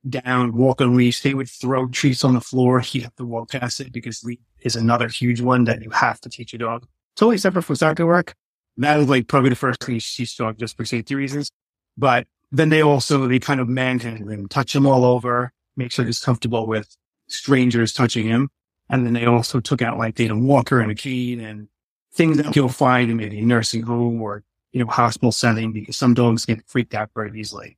down, 0.10 0.56
walk 0.56 0.82
on 0.82 0.96
leash. 0.96 1.22
They 1.22 1.34
would 1.34 1.50
throw 1.50 1.88
treats 1.88 2.24
on 2.24 2.34
the 2.34 2.42
floor. 2.42 2.80
He'd 2.80 3.04
have 3.04 3.16
to 3.16 3.26
walk 3.26 3.52
past 3.52 3.80
it 3.80 3.92
because 3.92 4.24
leash 4.24 4.40
is 4.62 4.76
another 4.76 5.08
huge 5.08 5.42
one 5.42 5.66
that 5.66 5.82
you 5.84 5.90
have 5.92 6.20
to 6.22 6.30
teach 6.30 6.54
your 6.54 6.60
dog. 6.60 6.88
Totally 7.16 7.38
separate 7.38 7.64
from 7.64 7.76
soccer 7.76 8.06
work. 8.06 8.34
That 8.78 8.98
was 8.98 9.10
like 9.10 9.28
probably 9.28 9.50
the 9.50 9.56
first 9.56 9.84
thing 9.84 10.00
she 10.00 10.26
saw 10.26 10.54
just 10.54 10.78
for 10.78 10.86
safety 10.86 11.14
reasons. 11.14 11.52
But 11.98 12.26
then 12.52 12.70
they 12.70 12.82
also, 12.82 13.28
they 13.28 13.40
kind 13.40 13.60
of 13.60 13.68
manhandle 13.68 14.30
him, 14.30 14.48
touch 14.48 14.76
him 14.76 14.88
all 14.88 15.06
over, 15.06 15.52
make 15.76 15.92
sure 15.92 16.06
he's 16.06 16.20
comfortable 16.20 16.66
with 16.66 16.96
strangers 17.28 17.94
touching 17.94 18.26
him. 18.26 18.50
And 18.90 19.06
then 19.06 19.14
they 19.14 19.26
also 19.26 19.60
took 19.60 19.82
out 19.82 19.98
like 19.98 20.16
data 20.16 20.36
walker 20.36 20.80
and 20.80 20.92
a 20.92 20.96
cane 20.96 21.40
and 21.40 21.68
things 22.14 22.38
that 22.38 22.56
you'll 22.56 22.70
find 22.70 23.12
in 23.12 23.18
maybe 23.18 23.40
a 23.40 23.46
nursing 23.46 23.84
home 23.84 24.22
or 24.22 24.44
you 24.72 24.80
know, 24.80 24.90
hospital 24.90 25.32
setting 25.32 25.72
because 25.72 25.98
some 25.98 26.14
dogs 26.14 26.46
get 26.46 26.66
freaked 26.68 26.94
out 26.94 27.10
very 27.14 27.40
easily. 27.40 27.78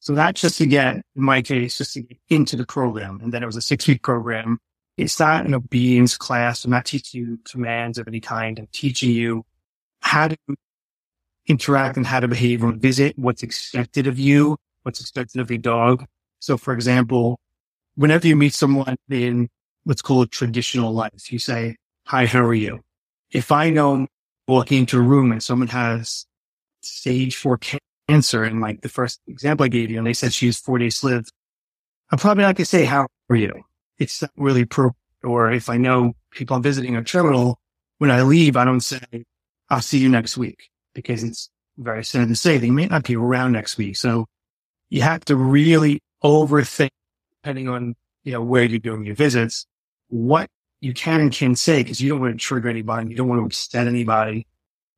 So 0.00 0.14
that's 0.14 0.40
just 0.40 0.58
to 0.58 0.66
get, 0.66 0.96
in 0.96 1.22
my 1.22 1.42
case, 1.42 1.78
just 1.78 1.94
to 1.94 2.02
get 2.02 2.18
into 2.28 2.56
the 2.56 2.66
program. 2.66 3.20
And 3.22 3.32
then 3.32 3.42
it 3.42 3.46
was 3.46 3.56
a 3.56 3.62
six 3.62 3.86
week 3.86 4.02
program. 4.02 4.58
It's 4.96 5.18
not 5.20 5.46
an 5.46 5.54
obedience 5.54 6.16
class. 6.16 6.64
I'm 6.64 6.72
not 6.72 6.84
teaching 6.84 7.20
you 7.20 7.38
commands 7.44 7.98
of 7.98 8.08
any 8.08 8.20
kind. 8.20 8.58
I'm 8.58 8.68
teaching 8.72 9.10
you 9.10 9.44
how 10.00 10.28
to 10.28 10.36
interact 11.46 11.96
and 11.96 12.06
how 12.06 12.20
to 12.20 12.28
behave 12.28 12.64
on 12.64 12.80
visit, 12.80 13.16
what's 13.18 13.42
expected 13.42 14.06
of 14.06 14.18
you, 14.18 14.56
what's 14.82 15.00
expected 15.00 15.40
of 15.40 15.50
your 15.50 15.58
dog. 15.58 16.04
So 16.40 16.56
for 16.56 16.74
example, 16.74 17.38
whenever 17.94 18.26
you 18.26 18.36
meet 18.36 18.54
someone 18.54 18.96
in 19.08 19.48
what's 19.84 20.02
called 20.02 20.30
traditional 20.30 20.92
life, 20.92 21.32
you 21.32 21.38
say, 21.38 21.76
hi, 22.06 22.26
how 22.26 22.42
are 22.44 22.54
you? 22.54 22.80
If 23.30 23.52
I 23.52 23.70
know 23.70 24.06
walking 24.48 24.78
into 24.80 24.98
a 24.98 25.02
room 25.02 25.32
and 25.32 25.42
someone 25.42 25.68
has 25.68 26.26
stage 26.84 27.36
four 27.36 27.58
cancer, 28.08 28.44
and 28.44 28.60
like 28.60 28.82
the 28.82 28.88
first 28.88 29.20
example 29.26 29.64
I 29.64 29.68
gave 29.68 29.90
you, 29.90 29.98
and 29.98 30.06
they 30.06 30.12
said 30.12 30.32
she 30.32 30.46
has 30.46 30.58
four 30.58 30.78
days 30.78 31.02
lived, 31.02 31.32
I'm 32.10 32.18
probably 32.18 32.42
not 32.42 32.56
going 32.56 32.64
to 32.64 32.66
say, 32.66 32.84
how 32.84 33.06
are 33.30 33.36
you? 33.36 33.64
It's 33.98 34.22
not 34.22 34.30
really 34.36 34.64
pro. 34.64 34.90
Or 35.22 35.50
if 35.52 35.70
I 35.70 35.76
know 35.76 36.14
people 36.30 36.56
I'm 36.56 36.62
visiting 36.62 36.96
a 36.96 37.04
terminal, 37.04 37.58
when 37.98 38.10
I 38.10 38.22
leave, 38.22 38.56
I 38.56 38.64
don't 38.64 38.80
say, 38.80 39.00
I'll 39.70 39.80
see 39.80 39.98
you 39.98 40.08
next 40.08 40.36
week 40.36 40.68
because 40.94 41.22
it's 41.22 41.48
very 41.78 42.04
sad 42.04 42.28
to 42.28 42.34
say 42.34 42.58
they 42.58 42.70
may 42.70 42.86
not 42.86 43.04
be 43.04 43.16
around 43.16 43.52
next 43.52 43.78
week. 43.78 43.96
So 43.96 44.26
you 44.90 45.02
have 45.02 45.24
to 45.26 45.36
really 45.36 46.02
overthink 46.22 46.90
depending 47.40 47.68
on, 47.68 47.94
you 48.24 48.32
know, 48.32 48.42
where 48.42 48.64
you're 48.64 48.78
doing 48.78 49.06
your 49.06 49.14
visits, 49.14 49.66
what 50.08 50.48
you 50.80 50.92
can 50.92 51.20
and 51.20 51.32
can 51.32 51.56
say 51.56 51.82
because 51.82 52.00
you 52.00 52.08
don't 52.10 52.20
want 52.20 52.32
to 52.32 52.38
trigger 52.38 52.68
anybody. 52.68 53.02
And 53.02 53.10
you 53.10 53.16
don't 53.16 53.28
want 53.28 53.40
to 53.40 53.46
extend 53.46 53.88
anybody. 53.88 54.46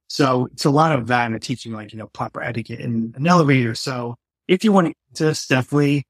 So 0.09 0.47
it's 0.53 0.65
a 0.65 0.71
lot 0.71 0.93
of 0.93 1.07
that 1.09 1.31
and 1.31 1.43
teaching 1.43 1.73
like, 1.73 1.93
you 1.93 1.99
know, 1.99 2.07
proper 2.09 2.43
etiquette 2.43 2.81
in 2.81 3.15
an 3.17 3.27
elevator. 3.27 3.75
So 3.75 4.17
if 4.47 4.65
you 4.65 4.73
want 4.73 4.89
to 4.89 4.95
just 5.15 5.49
definitely 5.49 6.07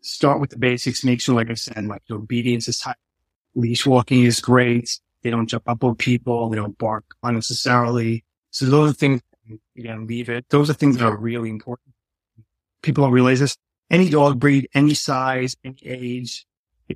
start 0.00 0.40
with 0.40 0.50
the 0.50 0.58
basics, 0.58 1.04
make 1.04 1.20
sure, 1.20 1.34
like 1.34 1.50
I 1.50 1.54
said, 1.54 1.86
like 1.86 2.02
the 2.08 2.16
obedience 2.16 2.68
is 2.68 2.78
tight. 2.78 2.96
Leash 3.54 3.86
walking 3.86 4.24
is 4.24 4.40
great. 4.40 4.98
They 5.22 5.30
don't 5.30 5.46
jump 5.46 5.68
up 5.68 5.82
on 5.82 5.94
people. 5.96 6.48
They 6.50 6.56
don't 6.56 6.76
bark 6.78 7.04
unnecessarily. 7.22 8.24
So 8.50 8.66
those 8.66 8.90
are 8.90 8.94
things, 8.94 9.22
again, 9.76 10.06
leave 10.06 10.28
it. 10.28 10.46
Those 10.50 10.70
are 10.70 10.74
things 10.74 10.98
that 10.98 11.04
are 11.04 11.16
really 11.16 11.50
important. 11.50 11.94
People 12.82 13.04
don't 13.04 13.12
realize 13.12 13.40
this. 13.40 13.56
Any 13.90 14.10
dog 14.10 14.38
breed, 14.38 14.68
any 14.74 14.94
size, 14.94 15.56
any 15.64 15.78
age, 15.84 16.46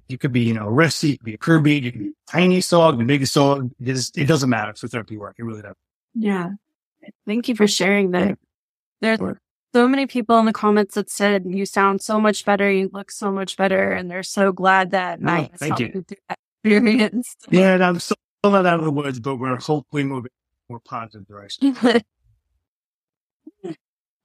you 0.09 0.19
could 0.19 0.33
be, 0.33 0.41
you 0.41 0.55
know, 0.55 0.67
a 0.67 0.71
rescue, 0.71 1.11
you 1.11 1.19
could 1.19 1.25
be 1.25 1.35
a 1.35 1.39
Kirby, 1.39 1.81
you 1.81 1.93
could 1.93 2.01
be 2.01 2.09
a 2.09 2.31
tiny 2.31 2.61
dog, 2.61 2.99
the 2.99 3.05
biggest 3.05 3.35
dog. 3.35 3.71
It, 3.81 3.89
is, 3.89 4.13
it 4.17 4.27
doesn't 4.27 4.51
matter 4.51 4.75
for 4.75 4.89
therapy 4.89 5.17
work. 5.17 5.37
It 5.39 5.45
really 5.45 5.63
doesn't. 5.63 5.77
Yeah. 6.15 6.51
Thank 7.27 7.49
you 7.49 7.55
for 7.55 7.67
sharing 7.67 8.11
that. 8.13 8.39
There's 9.01 9.19
so 9.75 9.89
many 9.89 10.07
people 10.07 10.39
in 10.39 10.47
the 10.47 10.53
comments 10.53 10.95
that 10.97 11.09
said 11.11 11.45
you 11.47 11.65
sound 11.65 12.03
so 12.03 12.21
much 12.21 12.45
better, 12.45 12.71
you 12.71 12.91
look 12.93 13.11
so 13.11 13.31
much 13.33 13.57
better, 13.57 13.93
and 13.93 14.11
they're 14.11 14.23
so 14.23 14.53
glad 14.53 14.91
that 14.91 15.21
No, 15.21 15.33
Mike 15.33 15.57
thank 15.57 15.79
you. 15.79 15.91
through 15.93 16.05
that 16.29 16.39
experience. 16.65 17.37
Yeah, 17.51 17.75
and 17.75 17.85
I'm 17.85 18.01
still 18.01 18.17
not 18.45 18.67
out 18.67 18.79
of 18.81 18.85
the 18.85 18.91
woods, 18.91 19.21
but 19.21 19.37
we're 19.37 19.57
hopefully 19.57 20.05
moving 20.05 20.31
in 20.69 20.71
a 20.71 20.73
more 20.75 20.81
positive 20.81 21.27
direction. 21.27 21.77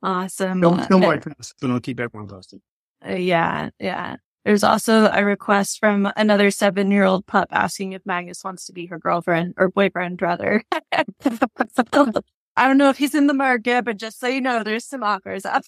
awesome. 0.03 0.59
No, 0.59 0.73
Uh, 0.73 0.87
no 0.89 0.99
more 0.99 1.13
attempts, 1.13 1.53
but 1.61 1.69
I'll 1.71 1.79
keep 1.79 1.99
everyone 1.99 2.27
posted. 2.27 2.61
Uh, 3.07 3.13
yeah, 3.13 3.69
yeah. 3.79 4.15
There's 4.45 4.63
also 4.63 5.09
a 5.11 5.25
request 5.25 5.79
from 5.79 6.11
another 6.15 6.51
seven 6.51 6.91
year 6.91 7.03
old 7.03 7.25
pup 7.25 7.49
asking 7.51 7.93
if 7.93 8.05
Magnus 8.05 8.43
wants 8.43 8.67
to 8.67 8.73
be 8.73 8.85
her 8.85 8.99
girlfriend 8.99 9.55
or 9.57 9.69
boyfriend, 9.69 10.21
rather. 10.21 10.63
I 10.91 11.03
don't 12.67 12.77
know 12.77 12.89
if 12.89 12.97
he's 12.97 13.15
in 13.15 13.27
the 13.27 13.33
market, 13.33 13.83
but 13.83 13.97
just 13.97 14.19
so 14.19 14.27
you 14.27 14.41
know, 14.41 14.63
there's 14.63 14.85
some 14.85 15.03
offers 15.03 15.45
up. 15.45 15.63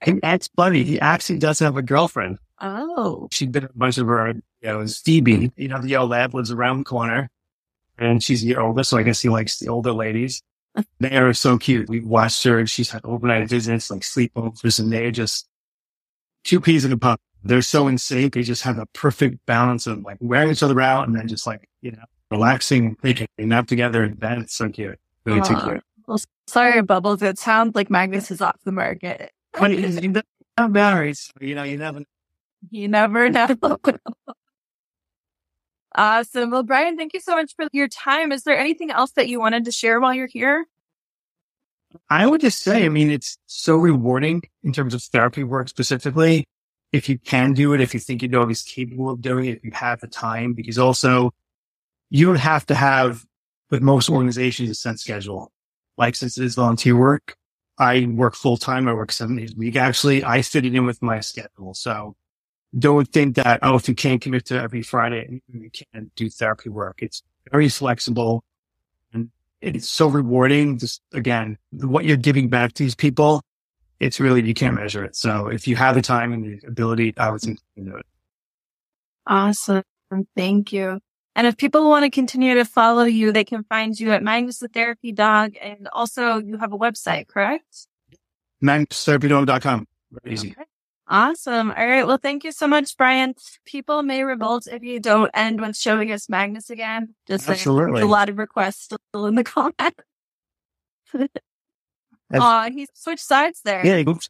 And 0.00 0.20
that's 0.22 0.48
funny. 0.56 0.84
He 0.84 1.00
actually 1.00 1.40
does 1.40 1.58
have 1.58 1.76
a 1.76 1.82
girlfriend. 1.82 2.38
Oh, 2.60 3.28
She's 3.32 3.48
been 3.48 3.64
a 3.64 3.70
bunch 3.74 3.98
of 3.98 4.06
her, 4.06 4.28
you 4.28 4.42
know, 4.62 4.86
Stevie, 4.86 5.50
you 5.56 5.68
know, 5.68 5.80
the 5.80 5.88
yellow 5.88 6.06
lab 6.06 6.32
lives 6.32 6.52
around 6.52 6.78
the 6.78 6.84
corner 6.84 7.28
and 7.98 8.22
she's 8.22 8.44
year 8.44 8.60
older. 8.60 8.84
So 8.84 8.98
I 8.98 9.02
guess 9.02 9.20
he 9.20 9.28
likes 9.28 9.58
the 9.58 9.68
older 9.68 9.92
ladies. 9.92 10.42
They 11.00 11.16
are 11.16 11.34
so 11.34 11.58
cute. 11.58 11.88
We've 11.88 12.06
watched 12.06 12.44
her 12.44 12.58
and 12.58 12.70
she's 12.70 12.90
had 12.90 13.04
overnight 13.04 13.48
visits, 13.48 13.90
like 13.90 14.02
sleepovers, 14.02 14.80
and 14.80 14.90
they're 14.90 15.10
just 15.10 15.46
two 16.44 16.60
peas 16.60 16.84
in 16.84 16.92
a 16.92 16.96
pod. 16.96 17.18
They're 17.44 17.62
so 17.62 17.88
in 17.88 17.98
sync. 17.98 18.34
They 18.34 18.42
just 18.42 18.62
have 18.62 18.78
a 18.78 18.86
perfect 18.86 19.44
balance 19.46 19.86
of 19.86 20.02
like 20.02 20.18
wearing 20.20 20.50
each 20.50 20.62
other 20.62 20.80
out 20.80 21.06
and 21.06 21.16
then 21.16 21.28
just 21.28 21.46
like, 21.46 21.68
you 21.80 21.92
know, 21.92 22.04
relaxing, 22.30 22.96
taking 23.02 23.26
a 23.38 23.44
nap 23.44 23.66
together 23.66 24.04
in 24.04 24.14
bed. 24.14 24.38
It's 24.38 24.54
so 24.54 24.68
cute. 24.68 24.98
Really 25.24 25.40
too 25.42 25.56
cute. 25.56 25.82
well, 26.06 26.18
sorry, 26.46 26.82
Bubbles. 26.82 27.22
It 27.22 27.38
sounds 27.38 27.74
like 27.74 27.90
Magnus 27.90 28.30
is 28.30 28.40
off 28.40 28.58
the 28.64 28.72
market. 28.72 29.32
But 29.52 29.70
he's 29.72 30.00
not 30.58 30.70
married. 30.70 31.16
So, 31.16 31.32
you 31.40 31.54
know, 31.54 31.62
you 31.62 31.78
never 31.78 32.02
You 32.70 32.88
never 32.88 33.28
know. 33.28 33.56
awesome. 35.94 36.50
Well, 36.50 36.62
Brian, 36.62 36.96
thank 36.96 37.14
you 37.14 37.20
so 37.20 37.36
much 37.36 37.54
for 37.54 37.66
your 37.72 37.88
time. 37.88 38.32
Is 38.32 38.44
there 38.44 38.58
anything 38.58 38.90
else 38.90 39.12
that 39.12 39.28
you 39.28 39.38
wanted 39.40 39.64
to 39.66 39.72
share 39.72 40.00
while 40.00 40.14
you're 40.14 40.26
here? 40.26 40.66
I 42.08 42.26
would 42.26 42.40
just 42.40 42.60
say, 42.60 42.86
I 42.86 42.88
mean, 42.88 43.10
it's 43.10 43.36
so 43.46 43.76
rewarding 43.76 44.42
in 44.62 44.72
terms 44.72 44.94
of 44.94 45.02
therapy 45.02 45.44
work 45.44 45.68
specifically. 45.68 46.46
If 46.92 47.08
you 47.08 47.18
can 47.18 47.54
do 47.54 47.72
it, 47.72 47.80
if 47.80 47.94
you 47.94 48.00
think 48.00 48.22
your 48.22 48.30
dog 48.30 48.50
is 48.50 48.62
capable 48.62 49.10
of 49.10 49.22
doing 49.22 49.46
it, 49.46 49.56
if 49.56 49.64
you 49.64 49.70
have 49.72 50.00
the 50.00 50.06
time, 50.06 50.52
because 50.52 50.78
also 50.78 51.32
you 52.10 52.26
don't 52.26 52.36
have 52.36 52.66
to 52.66 52.74
have 52.74 53.24
with 53.70 53.80
most 53.80 54.10
organizations 54.10 54.68
a 54.68 54.74
set 54.74 54.98
schedule. 54.98 55.50
Like 55.96 56.14
since 56.14 56.36
it 56.36 56.44
is 56.44 56.54
volunteer 56.54 56.96
work, 56.96 57.36
I 57.78 58.06
work 58.06 58.34
full 58.34 58.58
time. 58.58 58.86
I 58.86 58.92
work 58.92 59.10
seven 59.10 59.36
days 59.36 59.54
a 59.54 59.56
week. 59.56 59.76
Actually, 59.76 60.24
I 60.24 60.42
fit 60.42 60.66
it 60.66 60.74
in 60.74 60.84
with 60.84 61.00
my 61.02 61.20
schedule. 61.20 61.72
So 61.74 62.14
don't 62.78 63.08
think 63.08 63.36
that, 63.36 63.60
oh, 63.62 63.76
if 63.76 63.88
you 63.88 63.94
can't 63.94 64.20
commit 64.20 64.46
to 64.46 64.60
every 64.60 64.82
Friday, 64.82 65.42
you 65.52 65.70
can't 65.70 66.14
do 66.14 66.28
therapy 66.28 66.68
work. 66.68 66.98
It's 67.00 67.22
very 67.50 67.68
flexible 67.68 68.44
and 69.12 69.30
it's 69.60 69.88
so 69.88 70.08
rewarding. 70.08 70.78
Just 70.78 71.02
again, 71.12 71.58
what 71.70 72.04
you're 72.04 72.16
giving 72.16 72.48
back 72.48 72.72
to 72.74 72.82
these 72.82 72.94
people, 72.94 73.42
it's 74.02 74.18
really, 74.18 74.42
you 74.42 74.52
can't 74.52 74.74
measure 74.74 75.04
it. 75.04 75.14
So 75.14 75.46
if 75.46 75.68
you 75.68 75.76
have 75.76 75.94
the 75.94 76.02
time 76.02 76.32
and 76.32 76.44
the 76.44 76.66
ability, 76.66 77.14
I 77.16 77.30
would 77.30 77.40
think 77.40 77.60
you 77.76 77.84
do 77.84 77.96
it. 77.96 78.06
Awesome. 79.28 79.84
Thank 80.36 80.72
you. 80.72 80.98
And 81.36 81.46
if 81.46 81.56
people 81.56 81.88
want 81.88 82.04
to 82.04 82.10
continue 82.10 82.54
to 82.54 82.64
follow 82.64 83.04
you, 83.04 83.30
they 83.30 83.44
can 83.44 83.62
find 83.64 83.98
you 83.98 84.10
at 84.10 84.22
Magnus 84.22 84.58
the 84.58 84.66
Therapy 84.68 85.12
Dog. 85.12 85.54
And 85.62 85.88
also 85.92 86.38
you 86.38 86.58
have 86.58 86.72
a 86.72 86.78
website, 86.78 87.28
correct? 87.28 87.86
MagnusTherapyDog.com. 88.62 89.86
Very 90.10 90.34
easy. 90.34 90.50
Okay. 90.50 90.64
Awesome. 91.08 91.70
All 91.70 91.86
right. 91.86 92.06
Well, 92.06 92.18
thank 92.18 92.42
you 92.42 92.50
so 92.52 92.66
much, 92.66 92.96
Brian. 92.96 93.34
People 93.64 94.02
may 94.02 94.24
revolt 94.24 94.66
if 94.66 94.82
you 94.82 94.98
don't 94.98 95.30
end 95.32 95.60
with 95.60 95.76
showing 95.76 96.10
us 96.10 96.28
Magnus 96.28 96.70
again. 96.70 97.14
Just. 97.28 97.48
Absolutely. 97.48 98.02
A 98.02 98.06
lot 98.06 98.28
of 98.28 98.38
requests 98.38 98.84
still 98.84 99.26
in 99.26 99.36
the 99.36 99.44
comments. 99.44 99.94
Aw, 102.40 102.70
he 102.70 102.86
switched 102.94 103.24
sides 103.24 103.60
there. 103.64 103.84
Yeah. 103.84 104.04
Oops. 104.08 104.28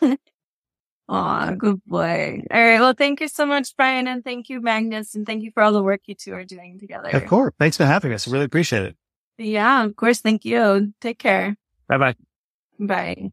Aw, 1.08 1.52
good 1.52 1.82
boy. 1.86 2.42
All 2.50 2.60
right. 2.60 2.80
Well, 2.80 2.92
thank 2.92 3.20
you 3.20 3.28
so 3.28 3.46
much, 3.46 3.74
Brian. 3.76 4.06
And 4.06 4.22
thank 4.22 4.48
you, 4.48 4.60
Magnus. 4.60 5.14
And 5.14 5.24
thank 5.24 5.42
you 5.42 5.50
for 5.52 5.62
all 5.62 5.72
the 5.72 5.82
work 5.82 6.02
you 6.06 6.14
two 6.14 6.34
are 6.34 6.44
doing 6.44 6.78
together. 6.78 7.08
Of 7.10 7.26
course. 7.26 7.54
Thanks 7.58 7.76
for 7.76 7.86
having 7.86 8.12
us. 8.12 8.28
I 8.28 8.32
really 8.32 8.44
appreciate 8.44 8.82
it. 8.82 8.96
Yeah, 9.38 9.84
of 9.84 9.96
course. 9.96 10.20
Thank 10.20 10.44
you. 10.44 10.92
Take 11.00 11.18
care. 11.18 11.56
Bye 11.88 11.98
bye. 11.98 12.14
Bye. 12.78 13.32